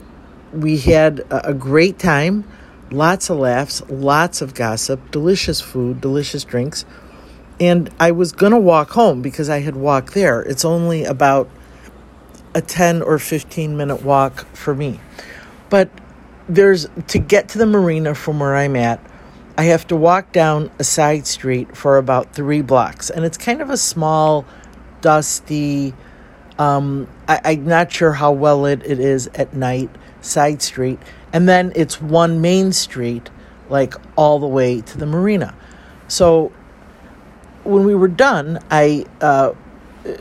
we 0.51 0.77
had 0.77 1.25
a 1.31 1.53
great 1.53 1.99
time. 1.99 2.43
Lots 2.91 3.29
of 3.29 3.37
laughs, 3.37 3.81
lots 3.89 4.41
of 4.41 4.53
gossip, 4.53 5.09
delicious 5.09 5.61
food, 5.61 6.01
delicious 6.01 6.43
drinks. 6.43 6.85
And 7.59 7.89
I 7.99 8.11
was 8.11 8.31
going 8.31 8.51
to 8.51 8.59
walk 8.59 8.91
home 8.91 9.21
because 9.21 9.49
I 9.49 9.61
had 9.61 9.75
walked 9.75 10.13
there. 10.13 10.41
It's 10.41 10.65
only 10.65 11.05
about 11.05 11.49
a 12.55 12.61
10 12.61 13.01
or 13.01 13.19
15 13.19 13.75
minute 13.75 14.03
walk 14.03 14.45
for 14.55 14.75
me. 14.75 14.99
But 15.69 15.89
there's 16.47 16.87
to 17.07 17.19
get 17.19 17.49
to 17.49 17.57
the 17.57 17.65
marina 17.65 18.15
from 18.15 18.39
where 18.39 18.55
I'm 18.55 18.75
at, 18.75 18.99
I 19.57 19.63
have 19.65 19.87
to 19.87 19.95
walk 19.95 20.31
down 20.31 20.71
a 20.79 20.83
side 20.83 21.27
street 21.27 21.75
for 21.77 21.97
about 21.97 22.33
three 22.33 22.61
blocks. 22.61 23.09
And 23.09 23.23
it's 23.23 23.37
kind 23.37 23.61
of 23.61 23.69
a 23.69 23.77
small, 23.77 24.45
dusty, 25.01 25.93
um, 26.59 27.07
I, 27.27 27.53
am 27.53 27.65
not 27.65 27.91
sure 27.91 28.13
how 28.13 28.31
well 28.31 28.61
lit 28.61 28.83
it 28.85 28.99
is 28.99 29.27
at 29.35 29.53
night, 29.53 29.89
side 30.21 30.61
street. 30.61 30.99
And 31.31 31.47
then 31.47 31.71
it's 31.75 32.01
one 32.01 32.41
main 32.41 32.71
street, 32.73 33.29
like 33.69 33.93
all 34.15 34.39
the 34.39 34.47
way 34.47 34.81
to 34.81 34.97
the 34.97 35.05
marina. 35.05 35.55
So 36.07 36.51
when 37.63 37.85
we 37.85 37.95
were 37.95 38.07
done, 38.07 38.59
I 38.69 39.05
uh, 39.21 39.53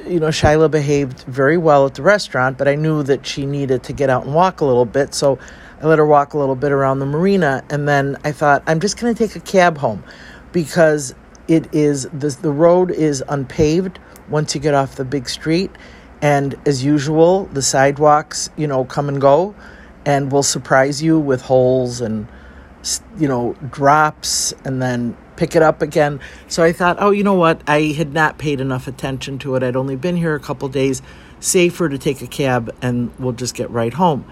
you 0.06 0.20
know, 0.20 0.28
Shyla 0.28 0.70
behaved 0.70 1.22
very 1.22 1.56
well 1.56 1.86
at 1.86 1.94
the 1.94 2.02
restaurant, 2.02 2.56
but 2.58 2.68
I 2.68 2.74
knew 2.74 3.02
that 3.02 3.26
she 3.26 3.46
needed 3.46 3.82
to 3.84 3.92
get 3.92 4.10
out 4.10 4.24
and 4.24 4.34
walk 4.34 4.60
a 4.60 4.64
little 4.64 4.84
bit. 4.84 5.14
So 5.14 5.38
I 5.80 5.86
let 5.86 5.98
her 5.98 6.06
walk 6.06 6.34
a 6.34 6.38
little 6.38 6.54
bit 6.54 6.70
around 6.70 7.00
the 7.00 7.06
marina. 7.06 7.64
And 7.70 7.88
then 7.88 8.16
I 8.24 8.32
thought, 8.32 8.62
I'm 8.66 8.80
just 8.80 9.00
going 9.00 9.14
to 9.14 9.26
take 9.26 9.34
a 9.36 9.40
cab 9.40 9.78
home 9.78 10.04
because 10.52 11.14
it 11.48 11.74
is 11.74 12.04
the, 12.12 12.28
the 12.40 12.52
road 12.52 12.90
is 12.90 13.24
unpaved 13.28 13.98
once 14.28 14.54
you 14.54 14.60
get 14.60 14.74
off 14.74 14.94
the 14.96 15.04
big 15.04 15.28
street. 15.28 15.70
And 16.20 16.54
as 16.66 16.84
usual, 16.84 17.46
the 17.46 17.62
sidewalks, 17.62 18.48
you 18.56 18.68
know, 18.68 18.84
come 18.84 19.08
and 19.08 19.20
go 19.20 19.54
and 20.06 20.30
will 20.30 20.44
surprise 20.44 21.02
you 21.02 21.18
with 21.18 21.42
holes 21.42 22.00
and, 22.00 22.28
you 23.18 23.26
know, 23.26 23.56
drops 23.70 24.52
and 24.64 24.80
then 24.80 25.16
pick 25.42 25.56
it 25.56 25.62
up 25.62 25.82
again. 25.82 26.20
So 26.46 26.62
I 26.62 26.70
thought, 26.70 26.98
oh, 27.00 27.10
you 27.10 27.24
know 27.24 27.34
what? 27.34 27.62
I 27.66 27.80
had 27.96 28.12
not 28.12 28.38
paid 28.38 28.60
enough 28.60 28.86
attention 28.86 29.40
to 29.40 29.56
it. 29.56 29.64
I'd 29.64 29.74
only 29.74 29.96
been 29.96 30.14
here 30.14 30.36
a 30.36 30.38
couple 30.38 30.68
days. 30.68 31.02
Safer 31.40 31.88
to 31.88 31.98
take 31.98 32.22
a 32.22 32.28
cab 32.28 32.72
and 32.80 33.10
we'll 33.18 33.32
just 33.32 33.56
get 33.56 33.68
right 33.70 33.92
home. 33.92 34.24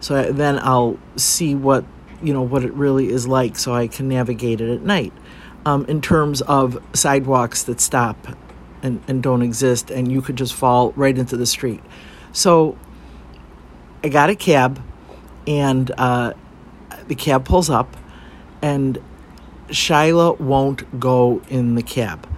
So 0.00 0.16
I, 0.16 0.32
then 0.32 0.58
I'll 0.58 0.98
see 1.14 1.54
what 1.54 1.84
you 2.20 2.32
know 2.32 2.42
what 2.42 2.64
it 2.64 2.72
really 2.72 3.10
is 3.10 3.28
like, 3.28 3.56
so 3.56 3.74
I 3.74 3.86
can 3.86 4.08
navigate 4.08 4.60
it 4.60 4.68
at 4.74 4.82
night. 4.82 5.12
Um, 5.64 5.84
in 5.86 6.00
terms 6.00 6.42
of 6.42 6.82
sidewalks 6.94 7.62
that 7.64 7.80
stop 7.80 8.16
and, 8.82 9.00
and 9.06 9.22
don't 9.22 9.42
exist, 9.42 9.92
and 9.92 10.10
you 10.10 10.20
could 10.20 10.34
just 10.34 10.52
fall 10.54 10.92
right 10.96 11.16
into 11.16 11.36
the 11.36 11.46
street. 11.46 11.82
So 12.32 12.76
I 14.02 14.08
got 14.08 14.30
a 14.30 14.34
cab, 14.34 14.82
and 15.46 15.92
uh, 15.96 16.32
the 17.06 17.14
cab 17.14 17.44
pulls 17.44 17.70
up, 17.70 17.96
and 18.62 18.98
Shyla 19.68 20.38
won't 20.38 20.98
go 21.00 21.42
in 21.48 21.74
the 21.74 21.82
cab. 21.82 22.28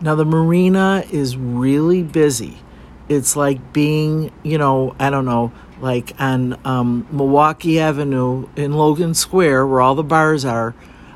Now, 0.00 0.14
the 0.14 0.24
marina 0.24 1.04
is 1.10 1.36
really 1.36 2.02
busy. 2.02 2.58
It's 3.08 3.36
like 3.36 3.72
being, 3.72 4.32
you 4.42 4.58
know, 4.58 4.94
I 4.98 5.10
don't 5.10 5.24
know, 5.24 5.52
like 5.80 6.12
on 6.18 6.58
um, 6.66 7.06
Milwaukee 7.10 7.80
Avenue 7.80 8.48
in 8.56 8.72
Logan 8.72 9.14
Square 9.14 9.66
where 9.66 9.80
all 9.80 9.94
the 9.94 10.02
bars 10.02 10.44
are. 10.44 10.74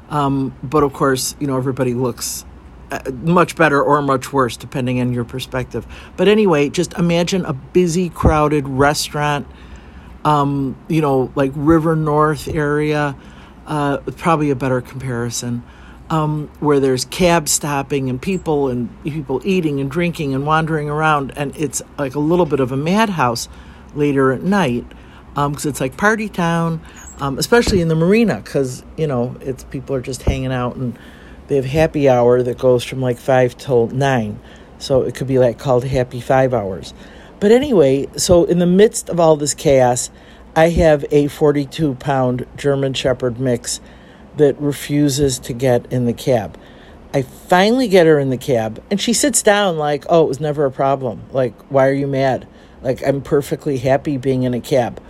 Um, 0.09 0.57
but 0.63 0.83
of 0.83 0.93
course, 0.93 1.35
you 1.41 1.47
know, 1.47 1.57
everybody 1.57 1.95
looks 1.95 2.45
uh, 2.91 3.11
much 3.23 3.57
better 3.57 3.83
or 3.83 4.03
much 4.03 4.33
worse 4.33 4.57
depending 4.57 5.01
on 5.01 5.13
your 5.13 5.25
perspective. 5.25 5.87
But 6.17 6.29
anyway, 6.29 6.69
just 6.69 6.95
imagine 6.95 7.45
a 7.45 7.53
busy, 7.53 8.09
crowded 8.09 8.69
restaurant, 8.69 9.47
um, 10.25 10.77
you 10.89 11.01
know, 11.01 11.33
like 11.35 11.53
River 11.55 11.97
North 11.97 12.49
area 12.49 13.15
uh, 13.71 13.99
probably 14.17 14.51
a 14.51 14.57
better 14.57 14.81
comparison, 14.81 15.63
um, 16.11 16.51
where 16.59 16.81
there's 16.81 17.05
cab 17.07 17.49
stopping 17.49 18.11
and 18.11 18.21
people 18.21 18.69
and 18.69 18.91
people 19.05 19.41
eating 19.45 19.81
and 19.81 19.91
drinking 19.91 20.35
and 20.35 20.45
wandering 20.45 20.91
around, 20.91 21.33
and 21.37 21.57
it's 21.57 21.81
like 21.97 22.17
a 22.17 22.19
little 22.19 22.47
bit 22.47 22.61
of 22.61 22.73
a 22.73 22.77
madhouse 22.77 23.49
later 23.95 24.33
at 24.33 24.43
night 24.43 24.85
because 25.35 25.65
um, 25.65 25.71
it's 25.71 25.81
like 25.81 25.97
party 25.97 26.29
town, 26.29 26.81
um, 27.21 27.39
especially 27.39 27.81
in 27.81 27.87
the 27.87 27.95
marina 27.95 28.37
because 28.37 28.85
you 28.97 29.07
know 29.07 29.37
it's 29.41 29.63
people 29.65 29.95
are 29.95 30.01
just 30.01 30.23
hanging 30.25 30.53
out 30.53 30.75
and 30.75 30.99
they 31.47 31.55
have 31.57 31.65
happy 31.65 32.09
hour 32.09 32.43
that 32.43 32.59
goes 32.59 32.83
from 32.83 33.01
like 33.01 33.19
five 33.19 33.57
till 33.57 33.87
nine, 33.87 34.41
so 34.79 35.03
it 35.03 35.15
could 35.15 35.29
be 35.29 35.39
like 35.39 35.59
called 35.59 35.85
happy 35.85 36.21
five 36.21 36.53
hours. 36.53 36.93
But 37.39 37.53
anyway, 37.53 38.09
so 38.17 38.45
in 38.45 38.59
the 38.59 38.67
midst 38.67 39.09
of 39.09 39.21
all 39.21 39.37
this 39.37 39.55
chaos, 39.55 40.11
I 40.57 40.71
have 40.71 41.05
a 41.13 41.29
42 41.29 41.95
pound 41.95 42.45
German 42.57 42.93
Shepherd 42.93 43.39
mix 43.39 43.81
that 44.37 44.61
refuses 44.61 45.39
to 45.41 45.53
get 45.53 45.91
in 45.93 46.07
the 46.07 46.13
cab. 46.13 46.59
I 47.15 47.23
finally 47.23 47.87
get 47.87 48.07
her 48.07 48.19
in 48.19 48.31
the 48.31 48.37
cab 48.37 48.83
and 48.91 49.01
she 49.01 49.13
sits 49.13 49.43
down 49.43 49.79
like, 49.79 50.05
oh, 50.09 50.25
it 50.25 50.29
was 50.29 50.41
never 50.41 50.65
a 50.65 50.71
problem. 50.71 51.23
Like, 51.31 51.55
why 51.71 51.87
are 51.87 51.93
you 51.93 52.09
mad? 52.09 52.49
Like, 52.83 53.07
I'm 53.07 53.21
perfectly 53.21 53.79
happy 53.79 54.17
being 54.17 54.43
in 54.43 54.53
a 54.53 54.61
cab. 54.61 55.01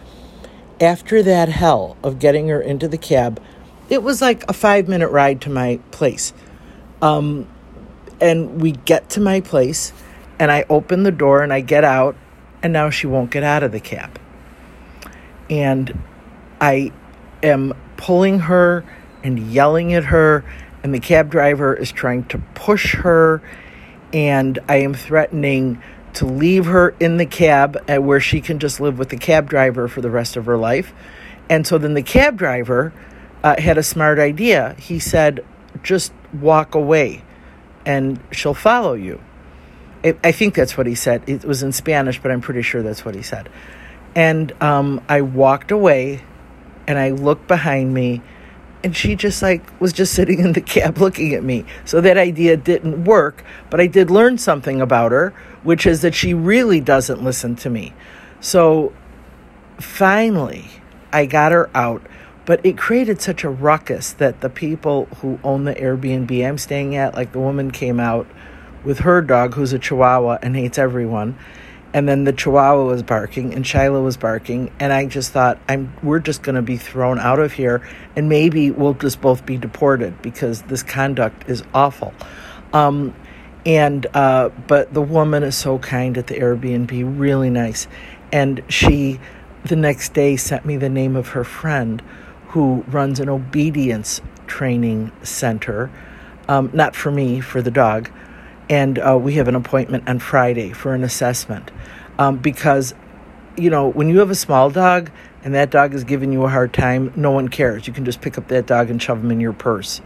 After 0.78 1.22
that 1.22 1.48
hell 1.48 1.96
of 2.02 2.18
getting 2.18 2.48
her 2.48 2.60
into 2.60 2.86
the 2.86 2.98
cab, 2.98 3.40
it 3.88 4.02
was 4.02 4.20
like 4.20 4.48
a 4.48 4.52
five 4.52 4.88
minute 4.88 5.08
ride 5.08 5.40
to 5.42 5.50
my 5.50 5.80
place. 5.90 6.34
Um, 7.00 7.48
and 8.20 8.60
we 8.60 8.72
get 8.72 9.08
to 9.10 9.20
my 9.20 9.40
place 9.40 9.94
and 10.38 10.50
I 10.50 10.66
open 10.68 11.02
the 11.02 11.12
door 11.12 11.42
and 11.42 11.52
I 11.52 11.60
get 11.60 11.84
out, 11.84 12.16
and 12.62 12.72
now 12.72 12.90
she 12.90 13.06
won't 13.06 13.30
get 13.30 13.42
out 13.42 13.62
of 13.62 13.72
the 13.72 13.80
cab 13.80 14.19
and 15.50 16.02
I 16.60 16.92
am 17.42 17.74
pulling 17.96 18.38
her 18.40 18.84
and 19.22 19.38
yelling 19.52 19.92
at 19.92 20.04
her, 20.04 20.44
and 20.82 20.94
the 20.94 21.00
cab 21.00 21.30
driver 21.30 21.74
is 21.74 21.92
trying 21.92 22.24
to 22.26 22.38
push 22.54 22.94
her, 22.94 23.42
and 24.12 24.58
I 24.68 24.76
am 24.76 24.94
threatening 24.94 25.82
to 26.14 26.26
leave 26.26 26.66
her 26.66 26.94
in 27.00 27.18
the 27.18 27.26
cab 27.26 27.78
where 27.88 28.20
she 28.20 28.40
can 28.40 28.58
just 28.58 28.80
live 28.80 28.98
with 28.98 29.10
the 29.10 29.16
cab 29.16 29.48
driver 29.48 29.86
for 29.88 30.00
the 30.00 30.10
rest 30.10 30.36
of 30.36 30.46
her 30.46 30.56
life. 30.56 30.92
And 31.48 31.66
so 31.66 31.78
then 31.78 31.94
the 31.94 32.02
cab 32.02 32.36
driver 32.38 32.92
uh, 33.42 33.60
had 33.60 33.78
a 33.78 33.82
smart 33.82 34.18
idea. 34.18 34.74
He 34.78 34.98
said, 34.98 35.44
just 35.82 36.12
walk 36.32 36.74
away 36.74 37.22
and 37.86 38.20
she'll 38.32 38.54
follow 38.54 38.94
you. 38.94 39.20
I 40.02 40.32
think 40.32 40.54
that's 40.54 40.78
what 40.78 40.86
he 40.86 40.94
said. 40.94 41.22
It 41.28 41.44
was 41.44 41.62
in 41.62 41.72
Spanish, 41.72 42.20
but 42.20 42.30
I'm 42.30 42.40
pretty 42.40 42.62
sure 42.62 42.82
that's 42.82 43.04
what 43.04 43.14
he 43.14 43.22
said. 43.22 43.48
And 44.14 44.52
um, 44.62 45.02
I 45.08 45.20
walked 45.20 45.70
away 45.70 46.22
and 46.86 46.98
I 46.98 47.10
looked 47.10 47.46
behind 47.46 47.94
me 47.94 48.22
and 48.82 48.96
she 48.96 49.14
just 49.14 49.42
like 49.42 49.62
was 49.80 49.92
just 49.92 50.14
sitting 50.14 50.40
in 50.40 50.52
the 50.52 50.60
cab 50.60 50.98
looking 50.98 51.34
at 51.34 51.42
me. 51.42 51.64
So 51.84 52.00
that 52.00 52.16
idea 52.16 52.56
didn't 52.56 53.04
work, 53.04 53.44
but 53.68 53.80
I 53.80 53.86
did 53.86 54.10
learn 54.10 54.38
something 54.38 54.80
about 54.80 55.12
her, 55.12 55.30
which 55.62 55.86
is 55.86 56.02
that 56.02 56.14
she 56.14 56.34
really 56.34 56.80
doesn't 56.80 57.22
listen 57.22 57.56
to 57.56 57.70
me. 57.70 57.92
So 58.40 58.92
finally, 59.78 60.66
I 61.12 61.26
got 61.26 61.52
her 61.52 61.68
out, 61.74 62.02
but 62.46 62.64
it 62.64 62.78
created 62.78 63.20
such 63.20 63.44
a 63.44 63.50
ruckus 63.50 64.12
that 64.14 64.40
the 64.40 64.48
people 64.50 65.06
who 65.20 65.38
own 65.44 65.64
the 65.64 65.74
Airbnb 65.74 66.46
I'm 66.46 66.58
staying 66.58 66.96
at, 66.96 67.14
like 67.14 67.32
the 67.32 67.40
woman 67.40 67.70
came 67.70 68.00
out 68.00 68.26
with 68.82 69.00
her 69.00 69.20
dog 69.20 69.54
who's 69.54 69.74
a 69.74 69.78
chihuahua 69.78 70.38
and 70.40 70.56
hates 70.56 70.78
everyone 70.78 71.36
and 71.92 72.08
then 72.08 72.24
the 72.24 72.32
chihuahua 72.32 72.84
was 72.84 73.02
barking 73.02 73.54
and 73.54 73.64
Shyla 73.64 74.02
was 74.02 74.16
barking. 74.16 74.72
And 74.78 74.92
I 74.92 75.06
just 75.06 75.32
thought 75.32 75.58
I'm 75.68 75.92
we're 76.02 76.20
just 76.20 76.42
going 76.42 76.54
to 76.54 76.62
be 76.62 76.76
thrown 76.76 77.18
out 77.18 77.38
of 77.38 77.52
here 77.52 77.86
and 78.14 78.28
maybe 78.28 78.70
we'll 78.70 78.94
just 78.94 79.20
both 79.20 79.44
be 79.44 79.56
deported 79.56 80.22
because 80.22 80.62
this 80.62 80.82
conduct 80.82 81.48
is 81.48 81.62
awful. 81.74 82.14
Um, 82.72 83.14
and 83.66 84.06
uh, 84.14 84.50
but 84.66 84.94
the 84.94 85.02
woman 85.02 85.42
is 85.42 85.56
so 85.56 85.78
kind 85.78 86.16
at 86.16 86.28
the 86.28 86.34
Airbnb, 86.34 87.18
really 87.18 87.50
nice, 87.50 87.86
and 88.32 88.62
she 88.68 89.20
the 89.64 89.76
next 89.76 90.14
day 90.14 90.36
sent 90.36 90.64
me 90.64 90.76
the 90.76 90.88
name 90.88 91.16
of 91.16 91.28
her 91.28 91.44
friend 91.44 92.02
who 92.48 92.82
runs 92.88 93.20
an 93.20 93.28
obedience 93.28 94.20
training 94.46 95.12
center, 95.22 95.90
um, 96.48 96.70
not 96.72 96.96
for 96.96 97.10
me, 97.10 97.40
for 97.40 97.60
the 97.60 97.70
dog. 97.70 98.10
And 98.68 98.98
uh, 98.98 99.18
we 99.20 99.34
have 99.34 99.48
an 99.48 99.56
appointment 99.56 100.08
on 100.08 100.20
Friday 100.20 100.72
for 100.72 100.94
an 100.94 101.04
assessment 101.04 101.70
um, 102.20 102.36
because 102.36 102.94
you 103.56 103.70
know 103.70 103.88
when 103.88 104.08
you 104.08 104.20
have 104.20 104.30
a 104.30 104.36
small 104.36 104.70
dog 104.70 105.10
and 105.42 105.54
that 105.54 105.70
dog 105.70 105.94
is 105.94 106.04
giving 106.04 106.32
you 106.32 106.44
a 106.44 106.48
hard 106.48 106.72
time, 106.72 107.12
no 107.16 107.32
one 107.32 107.48
cares. 107.48 107.88
You 107.88 107.92
can 107.92 108.04
just 108.04 108.20
pick 108.20 108.38
up 108.38 108.46
that 108.48 108.66
dog 108.66 108.90
and 108.90 109.02
shove 109.02 109.18
him 109.18 109.32
in 109.32 109.40
your 109.40 109.54
purse. 109.54 110.00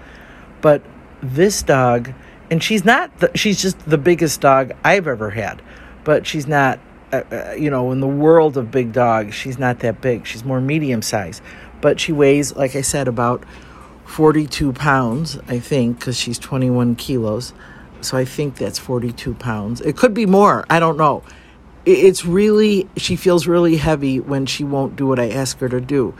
But 0.62 0.80
this 1.23 1.62
dog, 1.62 2.12
and 2.50 2.62
she's 2.62 2.85
not, 2.85 3.18
the, 3.18 3.30
she's 3.35 3.61
just 3.61 3.78
the 3.80 3.99
biggest 3.99 4.40
dog 4.40 4.73
I've 4.85 5.09
ever 5.09 5.30
had, 5.30 5.61
but 6.04 6.25
she's 6.26 6.47
not 6.47 6.78
uh, 7.14 7.23
uh, 7.30 7.52
you 7.52 7.71
know, 7.71 7.92
in 7.92 8.00
the 8.00 8.09
world 8.09 8.56
of 8.56 8.73
big 8.73 8.92
dogs, 8.92 9.35
she's 9.37 9.56
not 9.56 9.78
that 9.80 10.00
big. 10.00 10.26
She's 10.26 10.44
more 10.44 10.61
medium 10.61 11.00
size. 11.00 11.40
But 11.80 12.00
she 12.00 12.11
weighs, 12.11 12.56
like 12.56 12.75
I 12.75 12.80
said, 12.80 13.06
about 13.06 13.44
42 14.06 14.73
pounds, 14.73 15.38
I 15.47 15.61
think, 15.61 16.00
because 16.00 16.18
she's 16.18 16.40
21 16.40 16.97
kilos. 16.97 17.52
So 18.00 18.16
I 18.16 18.25
think 18.25 18.56
that's 18.56 18.80
42 18.80 19.35
pounds. 19.35 19.80
It 19.80 19.97
could 19.97 20.12
be 20.12 20.26
more. 20.26 20.64
I 20.68 20.80
don't 20.80 20.97
know. 20.97 21.23
It's 21.86 22.24
really, 22.24 22.88
she 22.96 23.16
feels 23.16 23.46
really 23.46 23.76
heavy 23.76 24.20
when 24.20 24.46
she 24.46 24.64
won't 24.64 24.96
do 24.96 25.06
what 25.06 25.18
I 25.18 25.30
ask 25.30 25.58
her 25.58 25.68
to 25.68 25.80
do. 25.80 26.14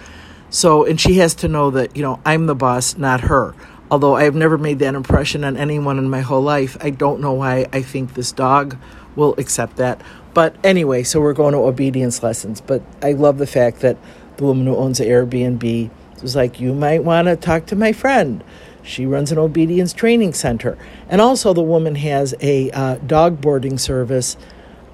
So, 0.51 0.85
and 0.85 1.01
she 1.01 1.15
has 1.15 1.35
to 1.37 1.49
know 1.49 1.71
that, 1.71 1.97
you 1.97 2.03
know, 2.03 2.21
I'm 2.25 2.47
the 2.47 2.55
boss, 2.55 2.97
not 2.97 3.23
her. 3.23 3.55
Although 3.91 4.17
I 4.17 4.25
have 4.25 4.35
never 4.35 4.59
made 4.59 4.79
that 4.81 4.95
impression 4.95 5.45
on 5.45 5.57
anyone 5.57 5.99
in 5.99 6.09
my 6.11 6.21
whole 6.21 6.43
life, 6.43 6.77
I 6.81 6.91
don't 6.91 7.21
know 7.21 7.33
why 7.33 7.67
I 7.73 7.83
think 7.83 8.15
this 8.15 8.33
dog 8.33 8.77
will 9.17 9.35
accept 9.39 9.77
that. 9.77 10.01
But 10.33 10.57
anyway, 10.65 11.03
so 11.03 11.21
we're 11.21 11.33
going 11.33 11.53
to 11.53 11.61
obedience 11.61 12.23
lessons. 12.23 12.61
But 12.61 12.83
I 13.03 13.13
love 13.13 13.39
the 13.39 13.47
fact 13.47 13.81
that 13.81 13.97
the 14.37 14.45
woman 14.45 14.67
who 14.67 14.77
owns 14.77 14.99
the 14.99 15.05
Airbnb 15.05 15.91
was 16.23 16.35
like, 16.35 16.61
You 16.61 16.75
might 16.75 17.05
want 17.05 17.29
to 17.29 17.37
talk 17.37 17.67
to 17.67 17.77
my 17.77 17.93
friend. 17.93 18.43
She 18.83 19.07
runs 19.07 19.33
an 19.33 19.39
obedience 19.39 19.93
training 19.93 20.35
center. 20.35 20.77
And 21.09 21.21
also, 21.21 21.53
the 21.53 21.63
woman 21.63 21.95
has 21.95 22.35
a 22.41 22.71
uh, 22.73 22.97
dog 22.97 23.41
boarding 23.41 23.79
service, 23.79 24.37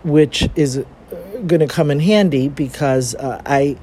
which 0.02 0.48
is 0.56 0.78
uh, 0.78 0.84
going 1.46 1.60
to 1.60 1.66
come 1.66 1.90
in 1.90 2.00
handy 2.00 2.48
because 2.48 3.14
uh, 3.14 3.40
I 3.46 3.76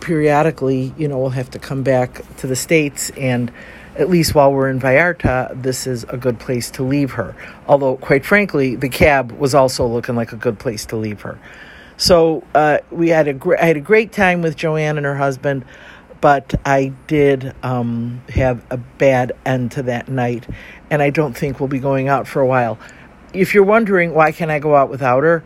periodically, 0.00 0.92
you 0.98 1.08
know, 1.08 1.18
will 1.18 1.30
have 1.30 1.50
to 1.50 1.58
come 1.58 1.82
back 1.82 2.22
to 2.36 2.46
the 2.46 2.56
States 2.56 3.10
and 3.10 3.50
at 3.96 4.10
least 4.10 4.34
while 4.34 4.52
we're 4.52 4.68
in 4.68 4.80
Vallarta, 4.80 5.60
this 5.62 5.86
is 5.86 6.04
a 6.04 6.16
good 6.16 6.38
place 6.38 6.70
to 6.72 6.82
leave 6.82 7.12
her. 7.12 7.34
Although, 7.68 7.96
quite 7.96 8.24
frankly, 8.24 8.74
the 8.74 8.88
cab 8.88 9.32
was 9.32 9.54
also 9.54 9.86
looking 9.86 10.16
like 10.16 10.32
a 10.32 10.36
good 10.36 10.58
place 10.58 10.84
to 10.86 10.96
leave 10.96 11.20
her. 11.22 11.38
So 11.96 12.42
uh, 12.54 12.78
we 12.90 13.10
had 13.10 13.28
a 13.28 13.32
gr- 13.32 13.56
I 13.56 13.66
had 13.66 13.76
a 13.76 13.80
great 13.80 14.12
time 14.12 14.42
with 14.42 14.56
Joanne 14.56 14.96
and 14.96 15.06
her 15.06 15.16
husband, 15.16 15.64
but 16.20 16.54
I 16.64 16.92
did 17.06 17.54
um, 17.62 18.20
have 18.30 18.64
a 18.70 18.78
bad 18.78 19.32
end 19.46 19.72
to 19.72 19.82
that 19.84 20.08
night, 20.08 20.46
and 20.90 21.00
I 21.00 21.10
don't 21.10 21.36
think 21.36 21.60
we'll 21.60 21.68
be 21.68 21.78
going 21.78 22.08
out 22.08 22.26
for 22.26 22.40
a 22.40 22.46
while. 22.46 22.78
If 23.34 23.52
you're 23.52 23.64
wondering 23.64 24.14
why 24.14 24.32
can't 24.32 24.50
I 24.50 24.60
go 24.60 24.76
out 24.76 24.88
without 24.88 25.24
her, 25.24 25.42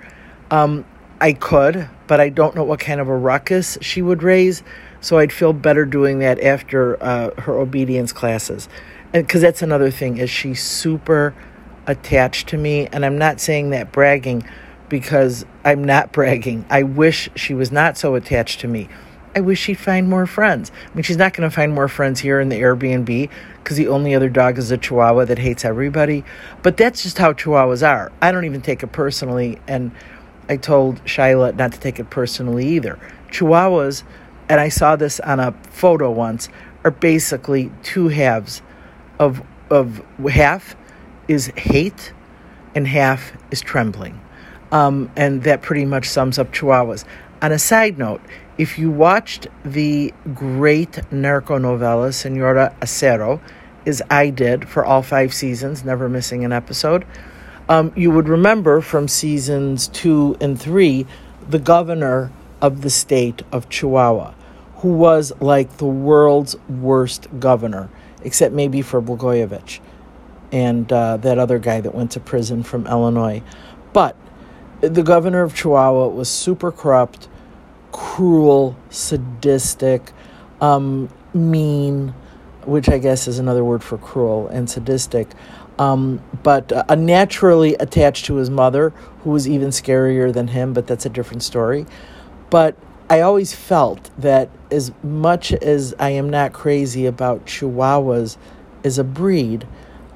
um, 0.50 0.84
I 1.20 1.32
could, 1.32 1.88
but 2.06 2.20
I 2.20 2.28
don't 2.28 2.54
know 2.54 2.64
what 2.64 2.80
kind 2.80 3.00
of 3.00 3.08
a 3.08 3.16
ruckus 3.16 3.78
she 3.80 4.02
would 4.02 4.22
raise. 4.22 4.62
So 5.00 5.18
I'd 5.18 5.32
feel 5.32 5.52
better 5.52 5.84
doing 5.84 6.18
that 6.18 6.40
after 6.40 7.02
uh, 7.02 7.40
her 7.40 7.56
obedience 7.58 8.12
classes. 8.12 8.68
Because 9.12 9.40
that's 9.40 9.62
another 9.62 9.90
thing, 9.90 10.18
is 10.18 10.28
she's 10.28 10.62
super 10.62 11.34
attached 11.86 12.48
to 12.48 12.58
me. 12.58 12.86
And 12.88 13.06
I'm 13.06 13.16
not 13.16 13.40
saying 13.40 13.70
that 13.70 13.90
bragging 13.90 14.46
because 14.88 15.46
I'm 15.64 15.82
not 15.82 16.12
bragging. 16.12 16.66
I 16.68 16.82
wish 16.82 17.30
she 17.34 17.54
was 17.54 17.72
not 17.72 17.96
so 17.96 18.14
attached 18.14 18.60
to 18.60 18.68
me. 18.68 18.88
I 19.38 19.40
wish 19.40 19.60
she'd 19.60 19.78
find 19.78 20.08
more 20.08 20.26
friends. 20.26 20.72
I 20.90 20.94
mean, 20.96 21.04
she's 21.04 21.16
not 21.16 21.32
going 21.32 21.48
to 21.48 21.54
find 21.54 21.72
more 21.72 21.86
friends 21.86 22.18
here 22.18 22.40
in 22.40 22.48
the 22.48 22.60
Airbnb 22.60 23.30
because 23.62 23.76
the 23.76 23.86
only 23.86 24.12
other 24.12 24.28
dog 24.28 24.58
is 24.58 24.72
a 24.72 24.76
Chihuahua 24.76 25.26
that 25.26 25.38
hates 25.38 25.64
everybody. 25.64 26.24
But 26.64 26.76
that's 26.76 27.04
just 27.04 27.18
how 27.18 27.34
Chihuahuas 27.34 27.86
are. 27.86 28.10
I 28.20 28.32
don't 28.32 28.44
even 28.46 28.62
take 28.62 28.82
it 28.82 28.90
personally. 28.90 29.60
And 29.68 29.92
I 30.48 30.56
told 30.56 31.04
Shyla 31.04 31.54
not 31.54 31.72
to 31.72 31.78
take 31.78 32.00
it 32.00 32.10
personally 32.10 32.66
either. 32.66 32.98
Chihuahuas 33.30 34.02
and 34.48 34.60
I 34.60 34.70
saw 34.70 34.96
this 34.96 35.20
on 35.20 35.38
a 35.38 35.52
photo 35.70 36.10
once, 36.10 36.48
are 36.84 36.90
basically 36.90 37.70
two 37.84 38.08
halves 38.08 38.60
of 39.20 39.40
of 39.70 40.02
half 40.28 40.74
is 41.28 41.46
hate 41.56 42.12
and 42.74 42.88
half 42.88 43.32
is 43.52 43.60
trembling. 43.60 44.20
Um, 44.72 45.12
and 45.14 45.44
that 45.44 45.62
pretty 45.62 45.84
much 45.84 46.08
sums 46.08 46.40
up 46.40 46.52
Chihuahuas. 46.52 47.04
On 47.40 47.52
a 47.52 47.58
side 47.58 47.98
note, 47.98 48.20
if 48.58 48.78
you 48.78 48.90
watched 48.90 49.46
the 49.64 50.12
great 50.34 51.00
narco 51.12 51.58
novella 51.58 52.12
Senora 52.12 52.74
Acero, 52.82 53.40
as 53.86 54.02
I 54.10 54.30
did 54.30 54.68
for 54.68 54.84
all 54.84 55.02
five 55.02 55.32
seasons, 55.32 55.84
never 55.84 56.08
missing 56.08 56.44
an 56.44 56.52
episode, 56.52 57.06
um, 57.68 57.92
you 57.96 58.10
would 58.10 58.28
remember 58.28 58.80
from 58.80 59.08
seasons 59.08 59.88
two 59.88 60.36
and 60.40 60.60
three 60.60 61.06
the 61.48 61.58
governor 61.58 62.30
of 62.60 62.82
the 62.82 62.90
state 62.90 63.42
of 63.52 63.68
Chihuahua 63.68 64.34
who 64.78 64.92
was 64.92 65.32
like 65.40 65.78
the 65.78 65.86
world's 65.86 66.56
worst 66.68 67.26
governor, 67.40 67.88
except 68.22 68.54
maybe 68.54 68.80
for 68.80 69.02
Blagojevich 69.02 69.80
and 70.52 70.90
uh, 70.92 71.16
that 71.18 71.38
other 71.38 71.58
guy 71.58 71.80
that 71.80 71.94
went 71.94 72.12
to 72.12 72.20
prison 72.20 72.62
from 72.62 72.86
Illinois. 72.86 73.42
But 73.92 74.16
the 74.80 75.02
governor 75.02 75.42
of 75.42 75.54
Chihuahua 75.54 76.08
was 76.08 76.28
super 76.28 76.70
corrupt, 76.70 77.28
cruel, 77.92 78.76
sadistic, 78.90 80.12
um, 80.60 81.08
mean, 81.34 82.14
which 82.64 82.88
I 82.88 82.98
guess 82.98 83.28
is 83.28 83.38
another 83.38 83.64
word 83.64 83.82
for 83.82 83.98
cruel 83.98 84.48
and 84.48 84.68
sadistic. 84.68 85.28
Um, 85.78 86.20
but 86.42 86.72
uh, 86.72 86.94
naturally 86.96 87.74
attached 87.74 88.26
to 88.26 88.34
his 88.34 88.50
mother, 88.50 88.90
who 89.22 89.30
was 89.30 89.48
even 89.48 89.68
scarier 89.68 90.32
than 90.32 90.48
him, 90.48 90.72
but 90.72 90.86
that's 90.86 91.06
a 91.06 91.08
different 91.08 91.42
story. 91.42 91.86
But 92.50 92.76
I 93.08 93.20
always 93.20 93.54
felt 93.54 94.10
that 94.18 94.50
as 94.70 94.92
much 95.02 95.52
as 95.52 95.94
I 95.98 96.10
am 96.10 96.28
not 96.28 96.52
crazy 96.52 97.06
about 97.06 97.46
Chihuahuas 97.46 98.36
as 98.84 98.98
a 98.98 99.04
breed, 99.04 99.66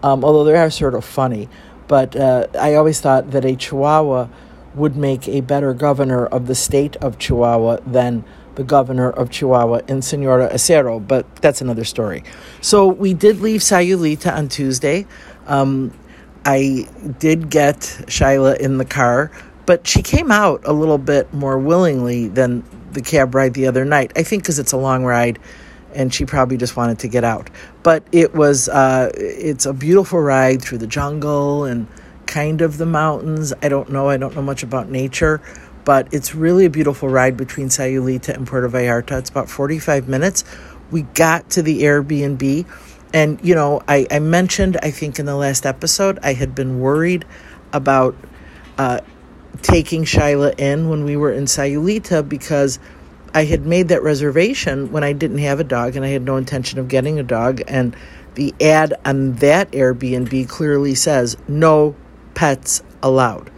um, 0.03 0.25
although 0.25 0.45
they 0.45 0.57
are 0.57 0.71
sort 0.71 0.95
of 0.95 1.05
funny, 1.05 1.49
but 1.89 2.17
uh, 2.17 2.49
I 2.59 2.75
always 2.75 3.01
thought 3.01 3.31
that 3.31 3.45
a 3.45 3.55
Chihuahua 3.55 4.29
would 4.75 4.97
make 4.97 5.29
a 5.29 5.41
better 5.41 5.75
governor 5.75 6.27
of 6.27 6.47
the 6.47 6.55
state 6.55 6.97
of 6.97 7.19
Chihuahua 7.19 7.79
than 7.87 8.25
the 8.55 8.65
governor 8.65 9.11
of 9.11 9.31
Chihuahua 9.31 9.81
in 9.89 10.03
Senora 10.03 10.49
Acero, 10.53 11.07
but 11.07 11.37
that's 11.37 11.61
another 11.61 11.85
story. 11.85 12.23
So 12.61 12.87
we 12.87 13.15
did 13.15 13.41
leave 13.41 13.61
Sayulita 13.61 14.35
on 14.35 14.49
Tuesday. 14.49 15.07
Um, 15.47 15.97
I 16.45 16.89
did 17.19 17.51
get 17.51 17.77
Shyla 17.77 18.59
in 18.59 18.79
the 18.79 18.85
car, 18.85 19.31
but 19.65 19.87
she 19.87 20.03
came 20.03 20.31
out 20.31 20.63
a 20.65 20.73
little 20.73 20.99
bit 20.99 21.33
more 21.33 21.59
willingly 21.59 22.29
than 22.29 22.65
the 22.93 23.01
cab 23.01 23.35
ride 23.35 23.55
the 23.55 23.67
other 23.67 23.85
night. 23.85 24.13
I 24.17 24.23
think 24.23 24.43
because 24.43 24.59
it's 24.59 24.73
a 24.73 24.77
long 24.77 25.05
ride, 25.05 25.39
and 25.95 26.13
she 26.13 26.25
probably 26.25 26.57
just 26.57 26.77
wanted 26.77 26.99
to 27.01 27.09
get 27.09 27.25
out. 27.25 27.49
But 27.83 28.03
it 28.13 28.35
was 28.35 28.69
uh, 28.69 29.11
it's 29.15 29.67
a 29.67 29.73
beautiful 29.73 30.21
ride 30.21 30.63
through 30.63 30.79
the 30.79 30.87
jungle 30.87 31.65
and 31.65 31.87
kind 32.33 32.63
of 32.63 32.79
the 32.79 32.87
mountains. 32.87 33.53
I 33.63 33.69
don't 33.69 33.91
know. 33.91 34.09
I 34.09 34.17
don't 34.17 34.35
know 34.35 34.41
much 34.41 34.63
about 34.63 34.89
nature, 34.89 35.43
but 35.85 36.09
it's 36.13 36.35
really 36.35 36.65
a 36.65 36.71
beautiful 36.71 37.11
ride 37.11 37.37
between 37.37 37.69
Sayulita 37.69 38.31
and 38.35 38.47
Puerto 38.47 38.71
Vallarta. 38.71 39.19
It's 39.19 39.29
about 39.29 39.51
45 39.51 40.09
minutes. 40.09 40.43
We 40.91 41.03
got 41.03 41.51
to 41.51 41.63
the 41.63 41.83
Airbnb, 41.83 42.67
and 43.13 43.39
you 43.43 43.55
know, 43.55 43.83
I, 43.87 44.07
I 44.11 44.19
mentioned, 44.19 44.79
I 44.83 44.91
think 44.91 45.19
in 45.19 45.27
the 45.27 45.37
last 45.37 45.67
episode, 45.67 46.19
I 46.23 46.33
had 46.33 46.55
been 46.55 46.81
worried 46.81 47.27
about 47.75 48.17
uh, 48.79 49.01
taking 49.61 50.05
Shyla 50.05 50.59
in 50.59 50.89
when 50.89 51.05
we 51.05 51.17
were 51.17 51.33
in 51.33 51.45
Sayulita 51.45 52.27
because 52.27 52.79
I 53.35 53.45
had 53.45 53.67
made 53.67 53.89
that 53.89 54.03
reservation 54.03 54.91
when 54.91 55.05
I 55.05 55.13
didn't 55.13 55.39
have 55.39 55.61
a 55.61 55.65
dog 55.65 55.97
and 55.97 56.05
I 56.05 56.09
had 56.09 56.23
no 56.23 56.39
intention 56.39 56.79
of 56.79 56.89
getting 56.89 57.19
a 57.19 57.23
dog. 57.23 57.61
And 57.69 57.95
the 58.35 58.55
ad 58.59 58.95
on 59.05 59.35
that 59.37 59.71
Airbnb 59.73 60.49
clearly 60.49 60.95
says 60.95 61.37
no 61.47 61.95
pets 62.35 62.83
allowed. 63.03 63.51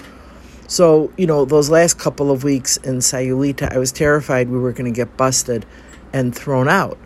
So, 0.66 1.12
you 1.16 1.26
know, 1.26 1.44
those 1.44 1.70
last 1.70 1.98
couple 1.98 2.30
of 2.30 2.42
weeks 2.42 2.76
in 2.78 2.98
Sayulita, 2.98 3.72
I 3.72 3.78
was 3.78 3.92
terrified 3.92 4.48
we 4.48 4.58
were 4.58 4.72
going 4.72 4.92
to 4.92 4.96
get 4.96 5.16
busted 5.16 5.66
and 6.12 6.34
thrown 6.34 6.68
out. 6.68 6.98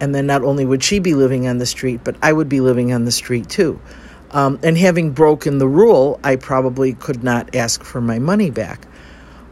And 0.00 0.14
then 0.14 0.26
not 0.26 0.42
only 0.42 0.64
would 0.64 0.82
she 0.82 0.98
be 0.98 1.14
living 1.14 1.46
on 1.46 1.58
the 1.58 1.66
street, 1.66 2.00
but 2.04 2.16
I 2.22 2.32
would 2.32 2.48
be 2.48 2.60
living 2.60 2.92
on 2.92 3.04
the 3.04 3.12
street 3.12 3.48
too. 3.48 3.80
Um, 4.30 4.60
and 4.62 4.78
having 4.78 5.10
broken 5.10 5.58
the 5.58 5.68
rule, 5.68 6.20
I 6.22 6.36
probably 6.36 6.94
could 6.94 7.24
not 7.24 7.54
ask 7.54 7.82
for 7.82 8.00
my 8.00 8.18
money 8.18 8.50
back. 8.50 8.86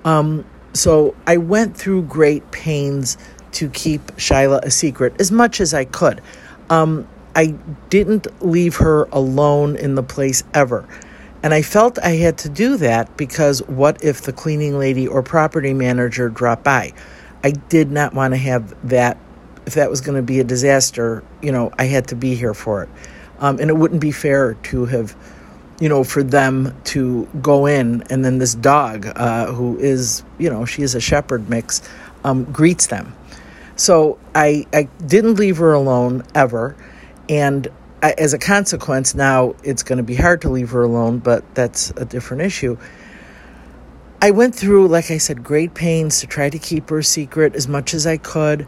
Um, 0.04 0.44
so 0.72 1.16
I 1.26 1.37
went 1.38 1.76
through 1.76 2.02
great 2.02 2.50
pains 2.52 3.18
to 3.52 3.68
keep 3.68 4.07
Shyla 4.16 4.62
a 4.62 4.70
secret 4.70 5.20
as 5.20 5.33
much 5.33 5.61
as 5.61 5.74
I 5.74 5.85
could. 5.85 6.20
Um, 6.70 7.09
I 7.35 7.54
didn't 7.90 8.26
leave 8.42 8.76
her 8.76 9.04
alone 9.11 9.76
in 9.76 9.94
the 9.94 10.02
place 10.02 10.44
ever. 10.54 10.88
And 11.42 11.55
I 11.55 11.62
felt 11.62 11.98
I 12.01 12.16
had 12.16 12.38
to 12.38 12.48
do 12.48 12.77
that 12.79 13.16
because 13.16 13.62
what 13.68 14.03
if 14.03 14.22
the 14.22 14.33
cleaning 14.33 14.79
lady 14.79 15.07
or 15.07 15.22
property 15.22 15.72
manager 15.72 16.29
dropped 16.29 16.64
by? 16.64 16.92
I 17.44 17.53
did 17.53 17.90
not 17.90 18.12
want 18.14 18.35
to 18.35 18.38
have 18.38 18.88
that. 18.88 19.16
If 19.66 19.74
that 19.74 19.90
was 19.90 20.01
going 20.01 20.16
to 20.16 20.22
be 20.22 20.40
a 20.40 20.44
disaster, 20.44 21.22
you 21.42 21.53
know, 21.53 21.70
I 21.79 21.85
had 21.85 22.09
to 22.09 22.16
be 22.16 22.35
here 22.35 22.55
for 22.55 22.83
it. 22.85 22.88
Um, 23.38 23.61
and 23.61 23.70
it 23.70 23.74
wouldn't 23.74 24.01
be 24.01 24.11
fair 24.11 24.55
to 24.55 24.87
have, 24.87 25.14
you 25.79 25.88
know, 25.88 26.03
for 26.03 26.22
them 26.22 26.74
to 26.85 27.29
go 27.40 27.66
in 27.66 28.03
and 28.11 28.24
then 28.24 28.38
this 28.38 28.55
dog, 28.55 29.07
uh, 29.14 29.53
who 29.53 29.79
is, 29.79 30.24
you 30.38 30.51
know, 30.51 30.64
she 30.64 30.83
is 30.83 30.94
a 30.94 31.01
shepherd 31.01 31.48
mix, 31.48 31.83
um, 32.24 32.44
greets 32.44 32.87
them. 32.88 33.14
So 33.77 34.18
I, 34.35 34.66
I 34.72 34.85
didn't 35.07 35.35
leave 35.35 35.59
her 35.59 35.72
alone 35.72 36.24
ever. 36.35 36.74
And 37.29 37.68
as 38.02 38.32
a 38.32 38.38
consequence, 38.38 39.14
now 39.14 39.54
it's 39.62 39.82
going 39.82 39.96
to 39.96 40.02
be 40.02 40.14
hard 40.14 40.42
to 40.42 40.48
leave 40.48 40.70
her 40.70 40.82
alone, 40.82 41.18
but 41.18 41.44
that's 41.54 41.90
a 41.96 42.04
different 42.04 42.42
issue. 42.42 42.76
I 44.20 44.32
went 44.32 44.54
through, 44.54 44.88
like 44.88 45.11
I 45.11 45.18
said, 45.18 45.44
great 45.44 45.74
pains 45.74 46.20
to 46.20 46.26
try 46.26 46.50
to 46.50 46.58
keep 46.58 46.90
her 46.90 47.02
secret 47.02 47.54
as 47.54 47.68
much 47.68 47.94
as 47.94 48.06
I 48.06 48.16
could. 48.16 48.66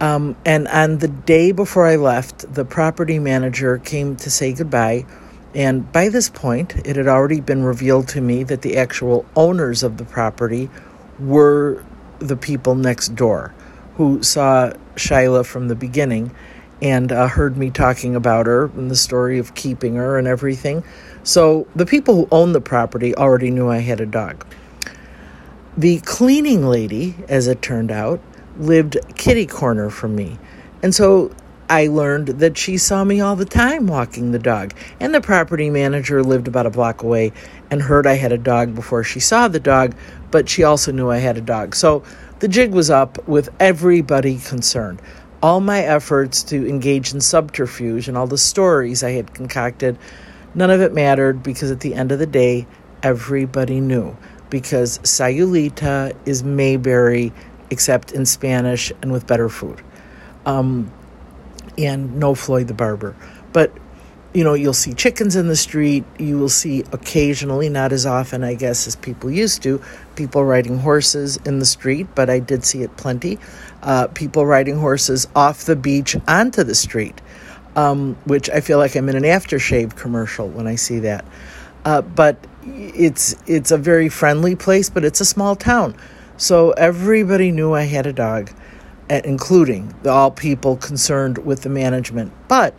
Um, 0.00 0.36
and 0.44 0.68
on 0.68 0.98
the 0.98 1.08
day 1.08 1.52
before 1.52 1.86
I 1.86 1.96
left, 1.96 2.52
the 2.52 2.64
property 2.64 3.18
manager 3.18 3.78
came 3.78 4.16
to 4.16 4.30
say 4.30 4.52
goodbye. 4.52 5.06
And 5.54 5.90
by 5.92 6.08
this 6.08 6.28
point, 6.28 6.74
it 6.86 6.96
had 6.96 7.08
already 7.08 7.40
been 7.40 7.62
revealed 7.62 8.08
to 8.08 8.20
me 8.20 8.42
that 8.44 8.62
the 8.62 8.76
actual 8.76 9.24
owners 9.36 9.82
of 9.82 9.96
the 9.98 10.04
property 10.04 10.70
were 11.18 11.84
the 12.18 12.36
people 12.36 12.74
next 12.74 13.14
door 13.14 13.54
who 13.96 14.22
saw 14.22 14.72
Shyla 14.96 15.44
from 15.44 15.68
the 15.68 15.74
beginning 15.74 16.34
and 16.82 17.12
uh, 17.12 17.28
heard 17.28 17.56
me 17.56 17.70
talking 17.70 18.16
about 18.16 18.46
her 18.46 18.64
and 18.64 18.90
the 18.90 18.96
story 18.96 19.38
of 19.38 19.54
keeping 19.54 19.94
her 19.94 20.18
and 20.18 20.26
everything. 20.26 20.84
So 21.22 21.68
the 21.76 21.86
people 21.86 22.16
who 22.16 22.28
owned 22.32 22.54
the 22.54 22.60
property 22.60 23.14
already 23.14 23.50
knew 23.50 23.70
I 23.70 23.78
had 23.78 24.00
a 24.00 24.06
dog. 24.06 24.44
The 25.76 26.00
cleaning 26.00 26.66
lady, 26.66 27.14
as 27.28 27.46
it 27.46 27.62
turned 27.62 27.92
out, 27.92 28.20
lived 28.58 28.98
kitty 29.16 29.46
corner 29.46 29.88
from 29.88 30.16
me. 30.16 30.38
And 30.82 30.92
so 30.92 31.32
I 31.70 31.86
learned 31.86 32.26
that 32.40 32.58
she 32.58 32.76
saw 32.76 33.04
me 33.04 33.20
all 33.20 33.36
the 33.36 33.46
time 33.46 33.86
walking 33.86 34.32
the 34.32 34.38
dog. 34.38 34.74
And 35.00 35.14
the 35.14 35.20
property 35.20 35.70
manager 35.70 36.22
lived 36.22 36.48
about 36.48 36.66
a 36.66 36.70
block 36.70 37.02
away 37.02 37.32
and 37.70 37.80
heard 37.80 38.06
I 38.06 38.14
had 38.14 38.32
a 38.32 38.36
dog 38.36 38.74
before 38.74 39.04
she 39.04 39.20
saw 39.20 39.48
the 39.48 39.60
dog, 39.60 39.94
but 40.32 40.48
she 40.48 40.64
also 40.64 40.90
knew 40.92 41.10
I 41.10 41.18
had 41.18 41.38
a 41.38 41.40
dog. 41.40 41.76
So 41.76 42.02
the 42.40 42.48
jig 42.48 42.72
was 42.72 42.90
up 42.90 43.26
with 43.28 43.48
everybody 43.60 44.38
concerned. 44.38 45.00
All 45.42 45.60
my 45.60 45.80
efforts 45.80 46.44
to 46.44 46.68
engage 46.68 47.12
in 47.12 47.20
subterfuge 47.20 48.06
and 48.06 48.16
all 48.16 48.28
the 48.28 48.38
stories 48.38 49.02
I 49.02 49.10
had 49.10 49.34
concocted, 49.34 49.98
none 50.54 50.70
of 50.70 50.80
it 50.80 50.94
mattered 50.94 51.42
because 51.42 51.70
at 51.70 51.80
the 51.80 51.94
end 51.94 52.12
of 52.12 52.20
the 52.20 52.26
day, 52.26 52.66
everybody 53.02 53.80
knew. 53.80 54.16
Because 54.50 54.98
Sayulita 55.00 56.14
is 56.26 56.44
Mayberry 56.44 57.32
except 57.70 58.12
in 58.12 58.24
Spanish 58.26 58.92
and 59.02 59.10
with 59.10 59.26
better 59.26 59.48
food. 59.48 59.82
Um, 60.46 60.92
and 61.78 62.16
no 62.16 62.34
Floyd 62.34 62.68
the 62.68 62.74
Barber. 62.74 63.16
But, 63.52 63.72
you 64.34 64.44
know, 64.44 64.54
you'll 64.54 64.74
see 64.74 64.92
chickens 64.92 65.36
in 65.36 65.48
the 65.48 65.56
street. 65.56 66.04
You 66.18 66.38
will 66.38 66.48
see 66.48 66.84
occasionally, 66.92 67.68
not 67.68 67.92
as 67.92 68.06
often, 68.06 68.44
I 68.44 68.54
guess, 68.54 68.86
as 68.86 68.94
people 68.96 69.30
used 69.30 69.62
to, 69.62 69.82
people 70.16 70.44
riding 70.44 70.78
horses 70.78 71.36
in 71.38 71.58
the 71.58 71.64
street, 71.64 72.06
but 72.14 72.30
I 72.30 72.38
did 72.38 72.64
see 72.64 72.82
it 72.82 72.96
plenty. 72.96 73.38
Uh, 73.82 74.08
people 74.08 74.46
riding 74.46 74.78
horses 74.78 75.26
off 75.34 75.64
the 75.64 75.76
beach 75.76 76.16
onto 76.28 76.62
the 76.64 76.74
street, 76.74 77.20
um, 77.76 78.16
which 78.24 78.48
I 78.50 78.60
feel 78.60 78.78
like 78.78 78.94
I'm 78.94 79.08
in 79.08 79.16
an 79.16 79.24
aftershave 79.24 79.96
commercial 79.96 80.48
when 80.48 80.66
I 80.66 80.76
see 80.76 81.00
that. 81.00 81.24
Uh, 81.84 82.02
but 82.02 82.36
it's 82.64 83.34
it's 83.46 83.70
a 83.70 83.78
very 83.78 84.08
friendly 84.08 84.54
place, 84.54 84.88
but 84.88 85.04
it's 85.04 85.20
a 85.20 85.24
small 85.24 85.56
town. 85.56 85.96
So 86.36 86.70
everybody 86.72 87.50
knew 87.50 87.72
I 87.72 87.82
had 87.82 88.06
a 88.06 88.12
dog, 88.12 88.50
including 89.08 89.94
all 90.06 90.30
people 90.30 90.76
concerned 90.76 91.38
with 91.38 91.62
the 91.62 91.68
management. 91.68 92.32
But 92.48 92.74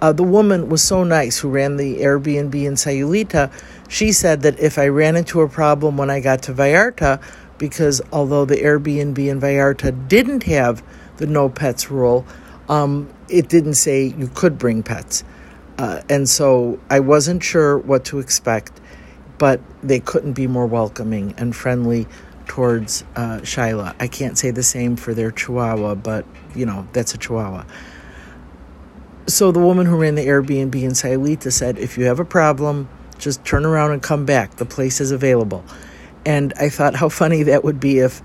uh, 0.00 0.12
the 0.12 0.22
woman 0.22 0.68
was 0.68 0.82
so 0.82 1.04
nice 1.04 1.38
who 1.38 1.48
ran 1.48 1.76
the 1.76 1.98
Airbnb 2.00 2.54
in 2.54 2.74
Sayulita. 2.74 3.50
She 3.88 4.12
said 4.12 4.42
that 4.42 4.58
if 4.58 4.78
I 4.78 4.88
ran 4.88 5.16
into 5.16 5.40
a 5.40 5.48
problem 5.48 5.96
when 5.96 6.10
I 6.10 6.20
got 6.20 6.42
to 6.44 6.52
Vallarta, 6.52 7.22
because 7.58 8.02
although 8.12 8.44
the 8.44 8.56
Airbnb 8.56 9.18
in 9.18 9.40
Vallarta 9.40 10.08
didn't 10.08 10.42
have 10.44 10.82
the 11.16 11.26
no 11.26 11.48
pets 11.48 11.90
rule, 11.90 12.26
um, 12.68 13.08
it 13.28 13.48
didn't 13.48 13.74
say 13.74 14.04
you 14.04 14.28
could 14.34 14.58
bring 14.58 14.82
pets. 14.82 15.24
Uh, 15.78 16.02
and 16.08 16.28
so 16.28 16.80
I 16.90 17.00
wasn't 17.00 17.42
sure 17.42 17.78
what 17.78 18.04
to 18.06 18.18
expect, 18.18 18.80
but 19.38 19.60
they 19.82 20.00
couldn't 20.00 20.32
be 20.32 20.46
more 20.46 20.66
welcoming 20.66 21.34
and 21.36 21.54
friendly 21.54 22.06
towards 22.46 23.04
uh, 23.14 23.38
Shyla. 23.42 23.94
I 24.00 24.08
can't 24.08 24.38
say 24.38 24.50
the 24.50 24.62
same 24.62 24.96
for 24.96 25.14
their 25.14 25.30
Chihuahua, 25.30 25.96
but 25.96 26.24
you 26.54 26.64
know, 26.64 26.88
that's 26.92 27.14
a 27.14 27.18
Chihuahua. 27.18 27.64
So 29.26 29.50
the 29.50 29.58
woman 29.58 29.86
who 29.86 29.96
ran 29.96 30.14
the 30.14 30.26
Airbnb 30.26 30.74
in 30.74 30.92
Sayulita 30.92 31.52
said, 31.52 31.78
if 31.78 31.98
you 31.98 32.04
have 32.04 32.20
a 32.20 32.24
problem, 32.24 32.88
just 33.18 33.44
turn 33.44 33.64
around 33.64 33.92
and 33.92 34.02
come 34.02 34.24
back. 34.24 34.56
The 34.56 34.64
place 34.64 35.00
is 35.00 35.10
available. 35.10 35.64
And 36.24 36.52
I 36.58 36.68
thought 36.68 36.94
how 36.94 37.08
funny 37.08 37.44
that 37.44 37.64
would 37.64 37.78
be 37.78 37.98
if 37.98 38.22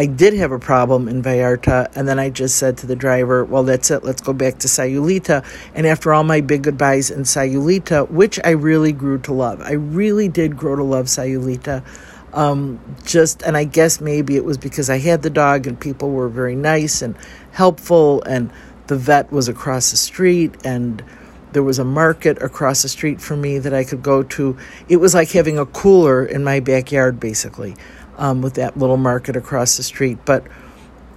I 0.00 0.06
did 0.06 0.32
have 0.32 0.50
a 0.50 0.58
problem 0.58 1.08
in 1.08 1.22
Vallarta, 1.22 1.94
and 1.94 2.08
then 2.08 2.18
I 2.18 2.30
just 2.30 2.56
said 2.56 2.78
to 2.78 2.86
the 2.86 2.96
driver, 2.96 3.44
Well, 3.44 3.64
that's 3.64 3.90
it, 3.90 4.02
let's 4.02 4.22
go 4.22 4.32
back 4.32 4.56
to 4.60 4.66
Sayulita. 4.66 5.44
And 5.74 5.86
after 5.86 6.14
all 6.14 6.24
my 6.24 6.40
big 6.40 6.62
goodbyes 6.62 7.10
in 7.10 7.24
Sayulita, 7.24 8.10
which 8.10 8.40
I 8.42 8.52
really 8.52 8.92
grew 8.92 9.18
to 9.18 9.34
love, 9.34 9.60
I 9.60 9.72
really 9.72 10.26
did 10.26 10.56
grow 10.56 10.74
to 10.74 10.82
love 10.82 11.04
Sayulita. 11.04 11.84
Um, 12.32 12.80
just, 13.04 13.42
and 13.42 13.58
I 13.58 13.64
guess 13.64 14.00
maybe 14.00 14.36
it 14.36 14.44
was 14.46 14.56
because 14.56 14.88
I 14.88 14.96
had 14.96 15.20
the 15.20 15.28
dog 15.28 15.66
and 15.66 15.78
people 15.78 16.12
were 16.12 16.30
very 16.30 16.56
nice 16.56 17.02
and 17.02 17.14
helpful, 17.52 18.22
and 18.22 18.50
the 18.86 18.96
vet 18.96 19.30
was 19.30 19.48
across 19.48 19.90
the 19.90 19.98
street, 19.98 20.54
and 20.64 21.04
there 21.52 21.62
was 21.62 21.78
a 21.78 21.84
market 21.84 22.40
across 22.42 22.82
the 22.82 22.88
street 22.88 23.20
from 23.20 23.40
me 23.40 23.58
that 23.58 23.74
I 23.74 23.84
could 23.84 24.02
go 24.02 24.22
to. 24.22 24.56
It 24.88 24.96
was 24.96 25.14
like 25.14 25.30
having 25.30 25.58
a 25.58 25.66
cooler 25.66 26.24
in 26.24 26.44
my 26.44 26.60
backyard, 26.60 27.20
basically, 27.20 27.76
um, 28.18 28.42
with 28.42 28.54
that 28.54 28.76
little 28.76 28.96
market 28.96 29.36
across 29.36 29.76
the 29.76 29.82
street. 29.82 30.18
But 30.24 30.44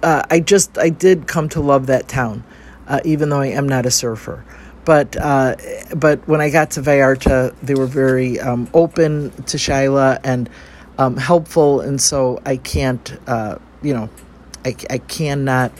uh, 0.02 0.22
I 0.30 0.40
just, 0.40 0.78
I 0.78 0.90
did 0.90 1.26
come 1.26 1.48
to 1.50 1.60
love 1.60 1.86
that 1.86 2.08
town, 2.08 2.44
uh, 2.86 3.00
even 3.04 3.28
though 3.28 3.40
I 3.40 3.48
am 3.48 3.68
not 3.68 3.86
a 3.86 3.90
surfer 3.90 4.44
but 4.84 5.16
uh, 5.16 5.56
but 5.96 6.26
when 6.28 6.42
I 6.42 6.50
got 6.50 6.72
to 6.72 6.82
Vallarta, 6.82 7.54
they 7.62 7.74
were 7.74 7.86
very 7.86 8.38
um, 8.38 8.68
open 8.74 9.30
to 9.44 9.56
Shyla, 9.56 10.20
and 10.22 10.50
um, 10.98 11.16
helpful, 11.16 11.80
and 11.80 12.00
so 12.00 12.40
I 12.44 12.56
can't, 12.56 13.18
uh, 13.26 13.58
you 13.82 13.94
know, 13.94 14.08
I, 14.64 14.76
I 14.90 14.98
cannot, 14.98 15.72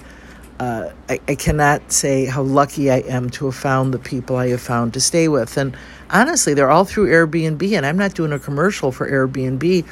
uh, 0.64 0.92
I, 1.10 1.20
I 1.28 1.34
cannot 1.34 1.92
say 1.92 2.24
how 2.24 2.42
lucky 2.42 2.90
I 2.90 2.98
am 3.00 3.28
to 3.30 3.46
have 3.46 3.54
found 3.54 3.92
the 3.92 3.98
people 3.98 4.36
I 4.36 4.48
have 4.48 4.62
found 4.62 4.94
to 4.94 5.00
stay 5.00 5.28
with. 5.28 5.58
And 5.58 5.76
honestly, 6.08 6.54
they're 6.54 6.70
all 6.70 6.86
through 6.86 7.08
Airbnb, 7.08 7.76
and 7.76 7.84
I'm 7.84 7.98
not 7.98 8.14
doing 8.14 8.32
a 8.32 8.38
commercial 8.38 8.90
for 8.90 9.10
Airbnb, 9.10 9.86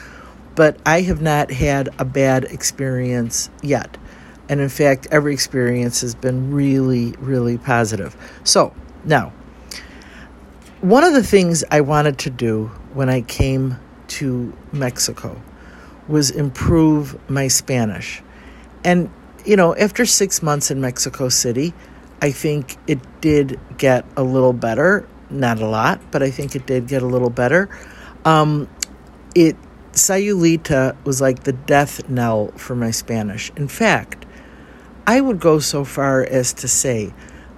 but 0.54 0.78
I 0.86 1.02
have 1.02 1.20
not 1.20 1.50
had 1.50 1.90
a 1.98 2.06
bad 2.06 2.44
experience 2.44 3.50
yet. 3.62 3.98
And 4.48 4.60
in 4.60 4.70
fact, 4.70 5.08
every 5.10 5.34
experience 5.34 6.00
has 6.00 6.14
been 6.14 6.52
really, 6.52 7.12
really 7.18 7.58
positive. 7.58 8.16
So 8.44 8.74
now, 9.04 9.32
one 10.80 11.04
of 11.04 11.12
the 11.12 11.22
things 11.22 11.64
I 11.70 11.82
wanted 11.82 12.18
to 12.20 12.30
do 12.30 12.66
when 12.94 13.10
I 13.10 13.20
came 13.20 13.76
to 14.08 14.52
Mexico 14.72 15.40
was 16.08 16.30
improve 16.30 17.18
my 17.30 17.48
Spanish. 17.48 18.22
And, 18.84 19.10
you 19.44 19.56
know, 19.56 19.74
after 19.76 20.06
six 20.06 20.42
months 20.42 20.70
in 20.70 20.80
Mexico 20.80 21.28
City, 21.28 21.74
I 22.20 22.30
think 22.30 22.76
it 22.86 23.00
did 23.20 23.58
get 23.78 24.04
a 24.16 24.22
little 24.22 24.52
better. 24.52 25.08
Not 25.30 25.60
a 25.60 25.66
lot, 25.66 26.00
but 26.10 26.22
I 26.22 26.30
think 26.30 26.54
it 26.54 26.66
did 26.66 26.86
get 26.86 27.02
a 27.02 27.06
little 27.06 27.30
better. 27.30 27.68
Um, 28.24 28.68
it 29.34 29.56
Sayulita 29.92 30.96
was 31.04 31.20
like 31.20 31.44
the 31.44 31.52
death 31.52 32.08
knell 32.08 32.48
for 32.56 32.74
my 32.74 32.90
Spanish. 32.90 33.50
In 33.56 33.68
fact, 33.68 34.24
I 35.06 35.20
would 35.20 35.40
go 35.40 35.58
so 35.58 35.84
far 35.84 36.22
as 36.22 36.52
to 36.54 36.68
say 36.68 37.12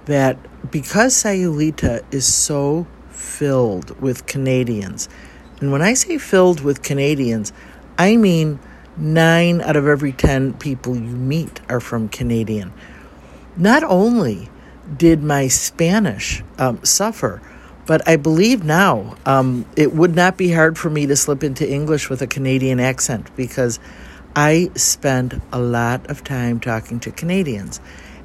that 0.05 0.37
because 0.71 1.13
Sayulita 1.13 2.03
is 2.11 2.25
so 2.25 2.87
filled 3.09 3.99
with 4.01 4.25
Canadians, 4.25 5.07
and 5.61 5.71
when 5.71 5.81
I 5.81 5.93
say 5.93 6.17
filled 6.17 6.61
with 6.61 6.81
Canadians, 6.81 7.53
I 7.97 8.17
mean 8.17 8.59
nine 8.97 9.61
out 9.61 9.75
of 9.75 9.87
every 9.87 10.11
10 10.11 10.53
people 10.53 10.95
you 10.95 11.01
meet 11.01 11.61
are 11.69 11.79
from 11.79 12.09
Canadian. 12.09 12.73
Not 13.57 13.83
only 13.83 14.49
did 14.97 15.23
my 15.23 15.47
Spanish 15.47 16.43
um, 16.57 16.83
suffer, 16.83 17.41
but 17.85 18.07
I 18.07 18.15
believe 18.15 18.63
now 18.63 19.15
um, 19.25 19.65
it 19.75 19.93
would 19.93 20.15
not 20.15 20.37
be 20.37 20.51
hard 20.51 20.77
for 20.77 20.89
me 20.89 21.05
to 21.07 21.15
slip 21.15 21.43
into 21.43 21.69
English 21.69 22.09
with 22.09 22.21
a 22.21 22.27
Canadian 22.27 22.79
accent 22.79 23.35
because 23.35 23.79
I 24.35 24.71
spend 24.75 25.41
a 25.51 25.59
lot 25.59 26.09
of 26.09 26.23
time 26.23 26.59
talking 26.59 26.99
to 27.01 27.11
Canadians. 27.11 27.79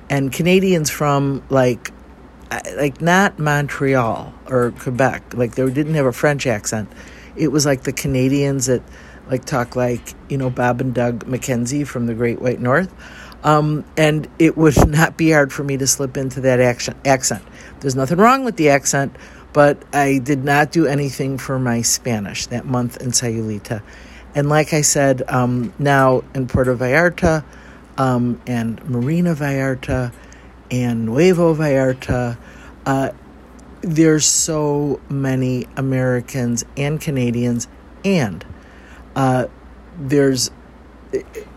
And 0.08 0.32
Canadians 0.32 0.90
from 0.90 1.42
like 1.50 1.92
like 2.76 3.00
not 3.00 3.38
Montreal 3.38 4.34
or 4.48 4.72
Quebec, 4.72 5.34
like 5.34 5.54
they 5.54 5.70
didn't 5.70 5.94
have 5.94 6.06
a 6.06 6.12
French 6.12 6.48
accent 6.48 6.90
it 7.36 7.48
was 7.48 7.66
like 7.66 7.82
the 7.82 7.92
Canadians 7.92 8.66
that 8.66 8.82
like 9.30 9.44
talk 9.44 9.76
like 9.76 10.14
you 10.28 10.36
know 10.36 10.50
Bob 10.50 10.80
and 10.80 10.92
Doug 10.92 11.24
McKenzie 11.26 11.86
from 11.86 12.06
the 12.06 12.14
Great 12.14 12.40
White 12.40 12.60
North, 12.60 12.92
um, 13.44 13.84
and 13.96 14.28
it 14.38 14.56
would 14.56 14.88
not 14.88 15.16
be 15.16 15.30
hard 15.30 15.52
for 15.52 15.64
me 15.64 15.76
to 15.76 15.86
slip 15.86 16.16
into 16.16 16.40
that 16.42 16.60
action, 16.60 16.94
accent. 17.04 17.42
There's 17.80 17.96
nothing 17.96 18.18
wrong 18.18 18.44
with 18.44 18.56
the 18.56 18.70
accent, 18.70 19.14
but 19.52 19.82
I 19.92 20.18
did 20.18 20.44
not 20.44 20.72
do 20.72 20.86
anything 20.86 21.38
for 21.38 21.58
my 21.58 21.82
Spanish 21.82 22.46
that 22.46 22.66
month 22.66 23.00
in 23.00 23.10
Sayulita. 23.10 23.82
And 24.34 24.48
like 24.48 24.72
I 24.72 24.82
said, 24.82 25.22
um, 25.28 25.72
now 25.78 26.22
in 26.34 26.46
Puerto 26.46 26.76
Vallarta 26.76 27.44
um, 27.98 28.40
and 28.46 28.84
Marina 28.88 29.34
Vallarta 29.34 30.12
and 30.70 31.06
Nuevo 31.06 31.54
Vallarta, 31.54 32.38
uh, 32.86 33.10
there's 33.82 34.26
so 34.26 35.00
many 35.08 35.66
Americans 35.76 36.64
and 36.76 37.00
Canadians, 37.00 37.66
and 38.04 38.44
uh, 39.16 39.46
there's 39.98 40.50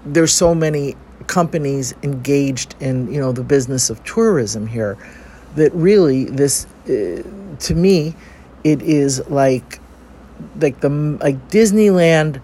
there's 0.06 0.34
so 0.34 0.56
many 0.56 0.96
companies 1.28 1.94
engaged 2.04 2.76
in 2.80 3.12
you 3.12 3.20
know 3.20 3.32
the 3.32 3.44
business 3.44 3.90
of 3.90 4.04
tourism 4.04 4.68
here 4.68 4.98
that 5.56 5.74
really 5.74 6.26
this 6.26 6.66
uh, 6.86 7.24
to 7.60 7.76
me 7.76 8.16
it 8.64 8.82
is 8.82 9.26
like 9.30 9.80
like 10.60 10.80
the 10.82 10.90
like 10.90 11.50
Disneyland 11.50 12.42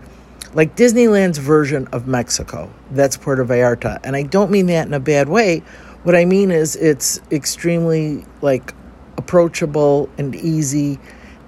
like 0.54 0.76
Disneyland's 0.76 1.38
version 1.38 1.88
of 1.92 2.08
Mexico. 2.08 2.72
That's 2.92 3.18
Puerto 3.18 3.46
Vallarta. 3.46 4.00
And 4.04 4.16
I 4.16 4.24
don't 4.24 4.50
mean 4.50 4.66
that 4.68 4.88
in 4.88 4.94
a 4.94 5.00
bad 5.00 5.30
way. 5.30 5.60
What 6.04 6.16
I 6.16 6.26
mean 6.26 6.50
is 6.50 6.76
it's 6.76 7.22
extremely 7.32 8.26
like 8.42 8.74
approachable 9.18 10.10
and 10.18 10.34
easy 10.36 10.98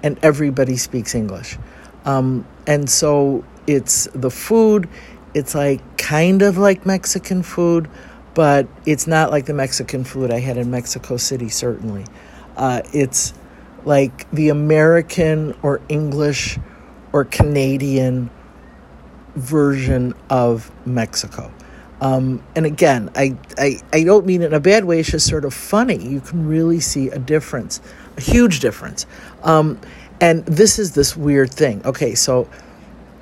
and 0.02 0.18
everybody 0.22 0.76
speaks 0.76 1.14
English. 1.14 1.58
Um, 2.04 2.46
and 2.66 2.88
so 2.88 3.44
it's 3.66 4.08
the 4.14 4.30
food, 4.30 4.88
it's 5.34 5.54
like 5.54 5.98
kind 5.98 6.42
of 6.42 6.58
like 6.58 6.84
Mexican 6.84 7.42
food, 7.42 7.88
but 8.34 8.66
it's 8.86 9.06
not 9.06 9.30
like 9.30 9.46
the 9.46 9.54
Mexican 9.54 10.04
food 10.04 10.30
I 10.30 10.40
had 10.40 10.56
in 10.56 10.70
Mexico 10.70 11.16
City, 11.16 11.48
certainly. 11.48 12.04
Uh, 12.56 12.82
it's 12.92 13.34
like 13.84 14.30
the 14.30 14.48
American 14.48 15.56
or 15.62 15.80
English 15.88 16.58
or 17.12 17.24
Canadian 17.24 18.30
version 19.34 20.14
of 20.30 20.70
Mexico. 20.86 21.52
Um, 22.00 22.42
and 22.56 22.66
again, 22.66 23.10
I, 23.14 23.36
I, 23.56 23.80
I 23.92 24.02
don't 24.02 24.26
mean 24.26 24.42
it 24.42 24.46
in 24.46 24.54
a 24.54 24.60
bad 24.60 24.84
way, 24.84 25.00
it's 25.00 25.10
just 25.10 25.28
sort 25.28 25.44
of 25.44 25.54
funny. 25.54 25.96
You 25.96 26.20
can 26.20 26.48
really 26.48 26.80
see 26.80 27.08
a 27.08 27.18
difference, 27.18 27.80
a 28.16 28.20
huge 28.20 28.60
difference. 28.60 29.06
Um, 29.44 29.80
and 30.20 30.44
this 30.46 30.78
is 30.78 30.94
this 30.94 31.16
weird 31.16 31.52
thing. 31.52 31.80
Okay, 31.84 32.14
so 32.14 32.48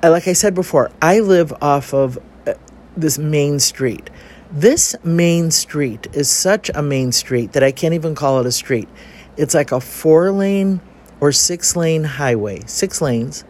like 0.09 0.27
I 0.27 0.33
said 0.33 0.55
before, 0.55 0.91
I 1.01 1.19
live 1.19 1.53
off 1.61 1.93
of 1.93 2.17
uh, 2.47 2.53
this 2.97 3.17
main 3.17 3.59
street. 3.59 4.09
This 4.51 4.95
main 5.03 5.51
street 5.51 6.07
is 6.13 6.29
such 6.29 6.69
a 6.73 6.81
main 6.81 7.11
street 7.11 7.53
that 7.53 7.63
I 7.63 7.71
can't 7.71 7.93
even 7.93 8.15
call 8.15 8.39
it 8.39 8.45
a 8.45 8.51
street. 8.51 8.89
It's 9.37 9.53
like 9.53 9.71
a 9.71 9.79
four 9.79 10.31
lane 10.31 10.81
or 11.19 11.31
six 11.31 11.75
lane 11.75 12.03
highway, 12.03 12.63
six 12.65 12.99
lanes, 12.99 13.45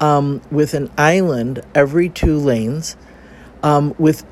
um, 0.00 0.42
with 0.50 0.74
an 0.74 0.90
island 0.98 1.62
every 1.74 2.08
two 2.08 2.38
lanes, 2.38 2.96
um, 3.62 3.94
with 3.98 4.24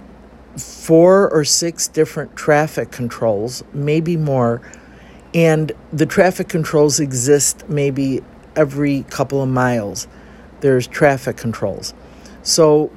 four 0.56 1.30
or 1.30 1.44
six 1.44 1.88
different 1.88 2.36
traffic 2.36 2.90
controls, 2.90 3.64
maybe 3.72 4.16
more. 4.16 4.60
And 5.34 5.72
the 5.92 6.06
traffic 6.06 6.48
controls 6.48 7.00
exist 7.00 7.68
maybe 7.68 8.22
every 8.54 9.02
couple 9.04 9.42
of 9.42 9.48
miles. 9.48 10.06
There's 10.60 10.86
traffic 10.86 11.36
controls. 11.36 11.94
So 12.42 12.90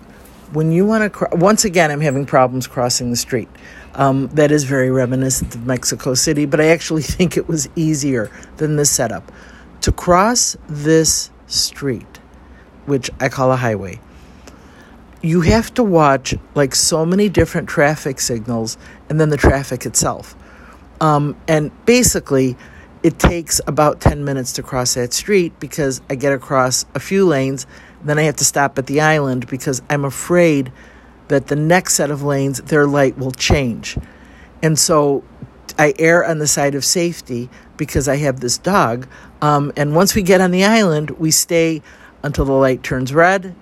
when 0.53 0.71
you 0.71 0.85
want 0.85 1.03
to, 1.03 1.09
cro- 1.09 1.29
once 1.37 1.65
again, 1.65 1.91
I'm 1.91 2.01
having 2.01 2.25
problems 2.25 2.67
crossing 2.67 3.09
the 3.09 3.15
street. 3.15 3.49
Um, 3.93 4.27
that 4.29 4.51
is 4.51 4.63
very 4.63 4.89
reminiscent 4.89 5.53
of 5.53 5.65
Mexico 5.65 6.13
City, 6.13 6.45
but 6.45 6.61
I 6.61 6.67
actually 6.67 7.01
think 7.17 7.37
it 7.37 7.47
was 7.47 7.69
easier 7.75 8.31
than 8.57 8.75
this 8.75 8.89
setup. 8.89 9.31
To 9.81 9.91
cross 9.91 10.55
this 10.67 11.31
street, 11.47 12.19
which 12.85 13.09
I 13.19 13.29
call 13.29 13.51
a 13.51 13.55
highway, 13.55 13.99
you 15.21 15.41
have 15.41 15.73
to 15.75 15.83
watch 15.83 16.33
like 16.55 16.73
so 16.73 17.05
many 17.05 17.29
different 17.29 17.69
traffic 17.69 18.19
signals 18.19 18.77
and 19.09 19.19
then 19.19 19.29
the 19.29 19.37
traffic 19.37 19.85
itself. 19.85 20.35
Um, 20.99 21.35
and 21.47 21.71
basically, 21.85 22.57
it 23.03 23.17
takes 23.17 23.59
about 23.65 23.99
10 23.99 24.23
minutes 24.23 24.53
to 24.53 24.63
cross 24.63 24.93
that 24.93 25.13
street 25.13 25.59
because 25.59 26.01
I 26.09 26.15
get 26.15 26.33
across 26.33 26.85
a 26.93 26.99
few 26.99 27.25
lanes 27.25 27.65
then 28.03 28.17
I 28.17 28.23
have 28.23 28.35
to 28.37 28.45
stop 28.45 28.77
at 28.77 28.87
the 28.87 29.01
island 29.01 29.47
because 29.47 29.81
I'm 29.89 30.05
afraid 30.05 30.71
that 31.27 31.47
the 31.47 31.55
next 31.55 31.95
set 31.95 32.11
of 32.11 32.23
lanes, 32.23 32.61
their 32.61 32.87
light 32.87 33.17
will 33.17 33.31
change. 33.31 33.97
And 34.61 34.77
so 34.77 35.23
I 35.77 35.93
err 35.99 36.25
on 36.25 36.39
the 36.39 36.47
side 36.47 36.75
of 36.75 36.83
safety 36.83 37.49
because 37.77 38.07
I 38.07 38.17
have 38.17 38.39
this 38.39 38.57
dog. 38.57 39.07
Um, 39.41 39.71
and 39.77 39.95
once 39.95 40.15
we 40.15 40.21
get 40.21 40.41
on 40.41 40.51
the 40.51 40.65
island, 40.65 41.11
we 41.11 41.31
stay 41.31 41.81
until 42.23 42.45
the 42.45 42.51
light 42.51 42.83
turns 42.83 43.13
red 43.13 43.55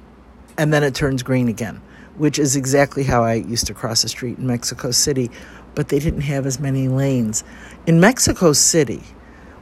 and 0.58 0.73
then 0.73 0.84
it 0.84 0.95
turns 0.95 1.23
green 1.23 1.47
again, 1.47 1.82
which 2.17 2.39
is 2.39 2.56
exactly 2.56 3.04
how 3.04 3.23
I 3.23 3.36
used 3.36 3.67
to 3.67 3.73
cross 3.73 4.02
the 4.02 4.10
street 4.10 4.38
in 4.38 4.47
Mexico 4.47 4.91
City. 4.91 5.30
But 5.75 5.89
they 5.89 5.99
didn't 5.99 6.21
have 6.21 6.45
as 6.45 6.60
many 6.60 6.88
lanes. 6.88 7.43
In 7.86 7.99
Mexico 7.99 8.52
City, 8.54 9.04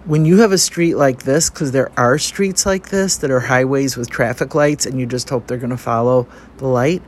when 0.08 0.24
you 0.24 0.38
have 0.38 0.54
a 0.54 0.58
street 0.58 0.96
like 0.96 1.24
this, 1.24 1.50
because 1.50 1.74
there 1.74 1.92
are 1.98 2.18
streets 2.18 2.66
like 2.66 2.90
this 2.90 3.18
that 3.18 3.30
are 3.30 3.42
highways 3.42 3.98
with 3.98 4.10
traffic 4.10 4.56
lights 4.56 4.86
and 4.86 4.98
you 4.98 5.06
just 5.06 5.30
hope 5.30 5.48
they're 5.48 5.58
going 5.58 5.70
to 5.70 5.78
follow 5.78 6.26
the 6.58 6.68
light, 6.68 7.04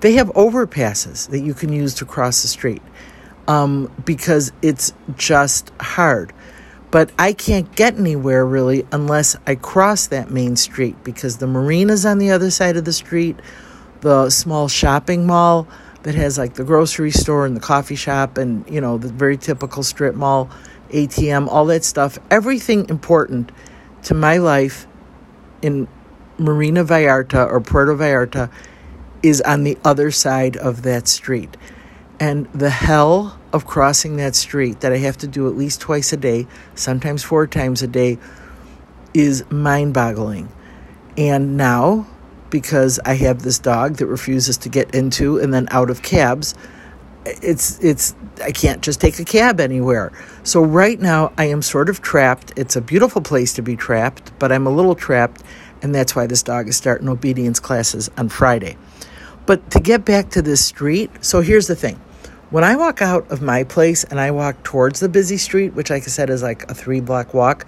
they 0.00 0.14
have 0.14 0.26
overpasses 0.30 1.30
that 1.30 1.40
you 1.40 1.54
can 1.54 1.72
use 1.72 1.94
to 1.94 2.04
cross 2.04 2.42
the 2.42 2.48
street 2.48 2.82
um, 3.46 3.90
because 4.04 4.52
it's 4.62 4.92
just 5.16 5.70
hard. 5.80 6.32
But 6.90 7.12
I 7.20 7.32
can't 7.32 7.72
get 7.76 7.94
anywhere 7.94 8.44
really 8.44 8.84
unless 8.90 9.36
I 9.46 9.54
cross 9.54 10.08
that 10.08 10.30
main 10.30 10.56
street 10.56 10.96
because 11.04 11.38
the 11.38 11.46
marina's 11.46 12.04
on 12.04 12.18
the 12.18 12.32
other 12.32 12.50
side 12.50 12.76
of 12.76 12.84
the 12.84 12.92
street, 12.92 13.38
the 14.00 14.28
small 14.28 14.66
shopping 14.66 15.24
mall 15.24 15.68
that 16.02 16.16
has 16.16 16.36
like 16.36 16.54
the 16.54 16.64
grocery 16.64 17.12
store 17.12 17.46
and 17.46 17.56
the 17.56 17.60
coffee 17.60 17.94
shop 17.94 18.38
and, 18.38 18.68
you 18.68 18.80
know, 18.80 18.98
the 18.98 19.08
very 19.08 19.36
typical 19.36 19.84
strip 19.84 20.16
mall 20.16 20.50
ATM, 20.94 21.48
all 21.48 21.66
that 21.66 21.84
stuff, 21.84 22.18
everything 22.30 22.88
important 22.88 23.50
to 24.04 24.14
my 24.14 24.38
life 24.38 24.86
in 25.60 25.88
Marina 26.38 26.84
Vallarta 26.84 27.46
or 27.48 27.60
Puerto 27.60 27.94
Vallarta 27.94 28.50
is 29.22 29.40
on 29.42 29.64
the 29.64 29.78
other 29.84 30.10
side 30.10 30.56
of 30.56 30.82
that 30.82 31.08
street. 31.08 31.56
And 32.20 32.46
the 32.52 32.70
hell 32.70 33.38
of 33.52 33.66
crossing 33.66 34.16
that 34.16 34.34
street 34.34 34.80
that 34.80 34.92
I 34.92 34.98
have 34.98 35.16
to 35.18 35.26
do 35.26 35.48
at 35.48 35.56
least 35.56 35.80
twice 35.80 36.12
a 36.12 36.16
day, 36.16 36.46
sometimes 36.74 37.22
four 37.22 37.46
times 37.46 37.82
a 37.82 37.86
day, 37.86 38.18
is 39.14 39.48
mind 39.50 39.94
boggling. 39.94 40.48
And 41.16 41.56
now, 41.56 42.06
because 42.50 43.00
I 43.04 43.14
have 43.14 43.42
this 43.42 43.58
dog 43.58 43.96
that 43.96 44.06
refuses 44.06 44.56
to 44.58 44.68
get 44.68 44.94
into 44.94 45.38
and 45.38 45.52
then 45.54 45.68
out 45.70 45.90
of 45.90 46.02
cabs, 46.02 46.54
it's 47.24 47.78
it's 47.78 48.14
I 48.42 48.50
can't 48.50 48.82
just 48.82 49.00
take 49.00 49.18
a 49.18 49.24
cab 49.24 49.60
anywhere. 49.60 50.12
So 50.44 50.62
right 50.62 51.00
now 51.00 51.32
I 51.38 51.46
am 51.46 51.62
sort 51.62 51.88
of 51.88 52.02
trapped. 52.02 52.52
It's 52.54 52.76
a 52.76 52.82
beautiful 52.82 53.22
place 53.22 53.54
to 53.54 53.62
be 53.62 53.76
trapped, 53.76 54.38
but 54.38 54.52
I'm 54.52 54.66
a 54.66 54.70
little 54.70 54.94
trapped, 54.94 55.42
and 55.80 55.94
that's 55.94 56.14
why 56.14 56.26
this 56.26 56.42
dog 56.42 56.68
is 56.68 56.76
starting 56.76 57.08
obedience 57.08 57.58
classes 57.58 58.10
on 58.18 58.28
Friday. 58.28 58.76
But 59.46 59.70
to 59.70 59.80
get 59.80 60.04
back 60.04 60.28
to 60.30 60.42
this 60.42 60.62
street, 60.62 61.10
so 61.24 61.40
here's 61.40 61.66
the 61.66 61.74
thing. 61.74 61.98
When 62.50 62.62
I 62.62 62.76
walk 62.76 63.00
out 63.00 63.30
of 63.30 63.40
my 63.40 63.64
place 63.64 64.04
and 64.04 64.20
I 64.20 64.32
walk 64.32 64.62
towards 64.64 65.00
the 65.00 65.08
busy 65.08 65.38
street, 65.38 65.72
which 65.72 65.88
like 65.88 66.02
I 66.02 66.08
said 66.08 66.28
is 66.28 66.42
like 66.42 66.70
a 66.70 66.74
3 66.74 67.00
block 67.00 67.32
walk, 67.32 67.66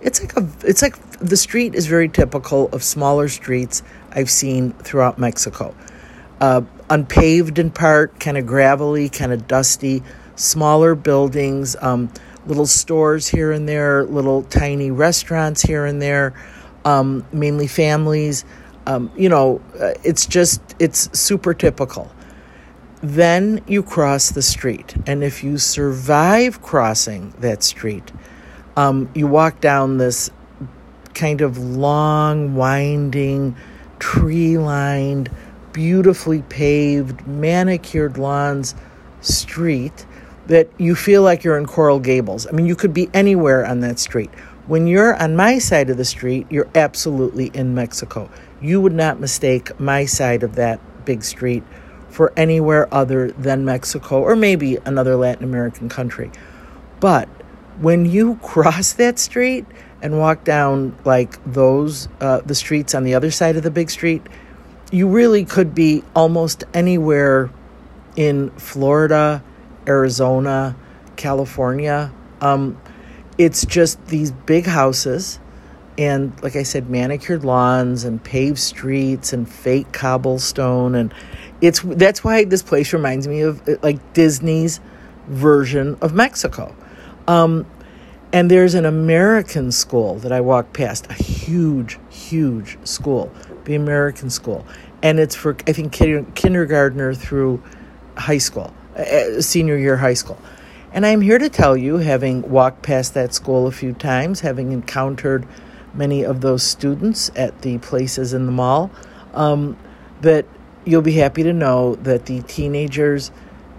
it's 0.00 0.22
like 0.22 0.34
a 0.34 0.48
it's 0.62 0.80
like 0.80 0.96
the 1.18 1.36
street 1.36 1.74
is 1.74 1.86
very 1.86 2.08
typical 2.08 2.68
of 2.70 2.82
smaller 2.82 3.28
streets 3.28 3.82
I've 4.12 4.30
seen 4.30 4.72
throughout 4.72 5.18
Mexico. 5.18 5.74
Uh, 6.40 6.62
unpaved 6.88 7.58
in 7.58 7.70
part, 7.70 8.18
kind 8.18 8.38
of 8.38 8.46
gravelly, 8.46 9.10
kind 9.10 9.32
of 9.32 9.46
dusty, 9.46 10.02
smaller 10.36 10.94
buildings, 10.94 11.76
um, 11.80 12.12
little 12.46 12.66
stores 12.66 13.28
here 13.28 13.52
and 13.52 13.68
there, 13.68 14.04
little 14.04 14.42
tiny 14.44 14.90
restaurants 14.90 15.62
here 15.62 15.86
and 15.86 16.00
there, 16.00 16.34
um, 16.84 17.24
mainly 17.32 17.66
families. 17.66 18.44
Um, 18.86 19.10
you 19.16 19.28
know, 19.28 19.60
uh, 19.80 19.92
it's 20.02 20.26
just, 20.26 20.60
it's 20.78 21.18
super 21.18 21.54
typical. 21.54 22.10
Then 23.02 23.62
you 23.66 23.82
cross 23.82 24.30
the 24.30 24.42
street, 24.42 24.94
and 25.06 25.22
if 25.22 25.44
you 25.44 25.58
survive 25.58 26.62
crossing 26.62 27.34
that 27.38 27.62
street, 27.62 28.12
um, 28.76 29.10
you 29.14 29.26
walk 29.26 29.60
down 29.60 29.98
this 29.98 30.30
kind 31.14 31.40
of 31.40 31.58
long, 31.58 32.54
winding, 32.54 33.56
tree 33.98 34.58
lined, 34.58 35.30
beautifully 35.72 36.42
paved, 36.42 37.26
manicured 37.26 38.18
lawns 38.18 38.74
street 39.20 40.06
that 40.46 40.68
you 40.78 40.94
feel 40.94 41.22
like 41.22 41.44
you're 41.44 41.58
in 41.58 41.66
Coral 41.66 42.00
Gables. 42.00 42.46
I 42.46 42.50
mean, 42.50 42.66
you 42.66 42.76
could 42.76 42.92
be 42.92 43.08
anywhere 43.14 43.64
on 43.64 43.80
that 43.80 43.98
street. 43.98 44.30
When 44.66 44.86
you're 44.86 45.14
on 45.14 45.36
my 45.36 45.58
side 45.58 45.90
of 45.90 45.96
the 45.96 46.04
street, 46.04 46.46
you're 46.50 46.68
absolutely 46.74 47.50
in 47.54 47.74
Mexico. 47.74 48.30
You 48.60 48.80
would 48.80 48.94
not 48.94 49.20
mistake 49.20 49.78
my 49.78 50.06
side 50.06 50.42
of 50.42 50.54
that 50.54 50.80
big 51.04 51.22
street 51.22 51.62
for 52.08 52.32
anywhere 52.36 52.92
other 52.94 53.32
than 53.32 53.64
Mexico 53.64 54.22
or 54.22 54.36
maybe 54.36 54.78
another 54.84 55.16
Latin 55.16 55.44
American 55.44 55.88
country. 55.88 56.30
But 57.00 57.28
when 57.80 58.06
you 58.06 58.36
cross 58.42 58.92
that 58.94 59.18
street 59.18 59.66
and 60.00 60.18
walk 60.18 60.44
down 60.44 60.96
like 61.04 61.42
those, 61.44 62.08
uh, 62.20 62.40
the 62.44 62.54
streets 62.54 62.94
on 62.94 63.04
the 63.04 63.14
other 63.14 63.30
side 63.30 63.56
of 63.56 63.62
the 63.62 63.70
big 63.70 63.90
street, 63.90 64.22
you 64.92 65.08
really 65.08 65.44
could 65.44 65.74
be 65.74 66.04
almost 66.14 66.64
anywhere 66.72 67.50
in 68.16 68.50
Florida, 68.50 69.42
Arizona, 69.86 70.76
California. 71.16 72.12
Um, 72.40 72.80
it's 73.38 73.64
just 73.66 74.04
these 74.06 74.30
big 74.30 74.66
houses 74.66 75.40
and 75.96 76.32
like 76.42 76.56
I 76.56 76.62
said, 76.62 76.90
manicured 76.90 77.44
lawns 77.44 78.04
and 78.04 78.22
paved 78.22 78.58
streets 78.58 79.32
and 79.32 79.48
fake 79.48 79.92
cobblestone, 79.92 80.94
and 80.94 81.14
it's 81.60 81.80
that's 81.82 82.24
why 82.24 82.44
this 82.44 82.62
place 82.62 82.92
reminds 82.92 83.28
me 83.28 83.42
of 83.42 83.66
like 83.82 84.12
Disney's 84.12 84.80
version 85.28 85.96
of 86.00 86.12
Mexico. 86.12 86.74
Um, 87.28 87.66
and 88.32 88.50
there's 88.50 88.74
an 88.74 88.84
American 88.84 89.70
school 89.70 90.16
that 90.16 90.32
I 90.32 90.40
walked 90.40 90.72
past, 90.72 91.06
a 91.08 91.14
huge, 91.14 91.98
huge 92.10 92.76
school, 92.84 93.32
the 93.64 93.76
American 93.76 94.30
school, 94.30 94.66
and 95.02 95.20
it's 95.20 95.36
for 95.36 95.56
I 95.68 95.72
think 95.72 95.92
kindergartner 95.92 97.14
through 97.14 97.62
high 98.16 98.38
school, 98.38 98.74
uh, 98.96 99.40
senior 99.40 99.76
year 99.76 99.96
high 99.96 100.14
school. 100.14 100.38
And 100.92 101.04
I'm 101.04 101.20
here 101.20 101.38
to 101.38 101.48
tell 101.48 101.76
you, 101.76 101.96
having 101.96 102.48
walked 102.48 102.82
past 102.82 103.14
that 103.14 103.34
school 103.34 103.66
a 103.66 103.72
few 103.72 103.92
times, 103.92 104.40
having 104.40 104.70
encountered 104.72 105.46
many 105.92 106.24
of 106.24 106.40
those 106.40 106.62
students 106.62 107.30
at 107.34 107.62
the 107.62 107.78
places 107.78 108.32
in 108.32 108.46
the 108.46 108.52
mall, 108.52 108.90
um, 109.32 109.76
that 110.20 110.46
you'll 110.84 111.02
be 111.02 111.14
happy 111.14 111.42
to 111.42 111.52
know 111.52 111.96
that 111.96 112.26
the 112.26 112.42
teenagers 112.42 113.32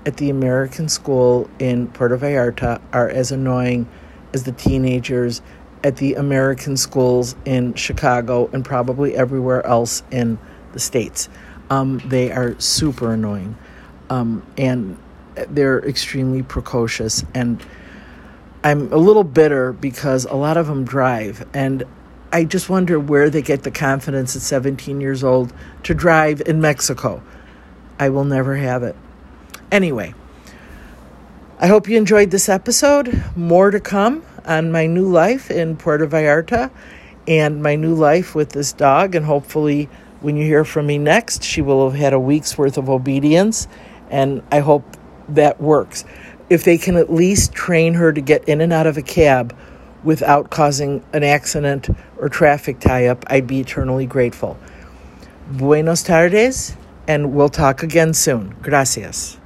at 0.06 0.18
the 0.18 0.30
American 0.30 0.90
school 0.90 1.50
in 1.60 1.88
Puerto 1.88 2.18
Vallarta 2.18 2.82
are 2.92 3.10
as 3.10 3.32
annoying 3.32 3.88
as 4.34 4.44
the 4.44 4.52
teenagers 4.52 5.42
at 5.84 5.98
the 5.98 6.16
American 6.16 6.76
schools 6.76 7.36
in 7.46 7.74
Chicago 7.76 8.50
and 8.52 8.66
probably 8.66 9.16
everywhere 9.16 9.66
else 9.66 10.04
in 10.12 10.38
the 10.74 10.80
States. 10.80 11.30
Um, 11.70 12.02
they 12.06 12.32
are 12.32 12.60
super 12.60 13.14
annoying 13.14 13.56
um, 14.10 14.46
and 14.58 14.98
they're 15.50 15.80
extremely 15.80 16.44
precocious. 16.44 17.24
And 17.34 17.64
I'm 18.64 18.92
a 18.92 18.98
little 18.98 19.24
bitter 19.24 19.74
because 19.74 20.26
a 20.26 20.36
lot 20.36 20.58
of 20.58 20.68
them 20.68 20.86
drive. 20.86 21.48
And 21.54 21.84
I 22.32 22.44
just 22.44 22.70
wonder 22.70 23.00
where 23.00 23.30
they 23.30 23.42
get 23.42 23.64
the 23.64 23.72
confidence 23.72 24.36
at 24.36 24.42
17 24.42 25.00
years 25.00 25.24
old 25.24 25.54
to 25.84 25.94
drive 25.94 26.42
in 26.46 26.60
Mexico. 26.62 27.24
I 28.00 28.10
will 28.10 28.26
never 28.26 28.56
have 28.56 28.84
it. 28.84 28.96
Anyway, 29.72 30.14
I 31.60 31.68
hope 31.68 31.88
you 31.88 31.98
enjoyed 31.98 32.32
this 32.32 32.50
episode. 32.50 33.24
More 33.36 33.72
to 33.72 33.80
come 33.80 34.24
on 34.46 34.72
my 34.72 34.86
new 34.86 35.08
life 35.08 35.50
in 35.50 35.78
Puerto 35.78 36.06
Vallarta 36.08 36.70
and 37.28 37.64
my 37.64 37.76
new 37.76 37.94
life 37.94 38.36
with 38.36 38.50
this 38.50 38.74
dog. 38.74 39.16
And 39.16 39.26
hopefully, 39.26 39.90
when 40.20 40.36
you 40.36 40.44
hear 40.44 40.66
from 40.66 40.88
me 40.88 40.98
next, 40.98 41.44
she 41.44 41.62
will 41.62 41.90
have 41.90 41.98
had 42.00 42.14
a 42.14 42.20
week's 42.20 42.58
worth 42.58 42.78
of 42.78 42.90
obedience. 42.90 43.68
And 44.10 44.44
I 44.52 44.60
hope 44.60 44.98
that 45.30 45.60
works. 45.62 46.06
If 46.50 46.64
they 46.64 46.78
can 46.78 46.96
at 46.96 47.12
least 47.12 47.54
train 47.54 47.96
her 47.96 48.14
to 48.14 48.22
get 48.22 48.48
in 48.48 48.62
and 48.62 48.72
out 48.72 48.88
of 48.88 48.98
a 48.98 49.02
cab 49.02 49.56
without 50.04 50.52
causing 50.52 51.04
an 51.14 51.24
accident 51.24 51.90
or 52.18 52.30
traffic 52.30 52.80
tie 52.80 53.08
up, 53.08 53.26
I'd 53.28 53.48
be 53.48 53.60
eternally 53.60 54.06
grateful. 54.06 54.58
Buenos 55.52 56.04
tardes, 56.04 56.76
and 57.08 57.34
we'll 57.34 57.50
talk 57.50 57.84
again 57.84 58.14
soon. 58.14 58.56
Gracias. 58.62 59.38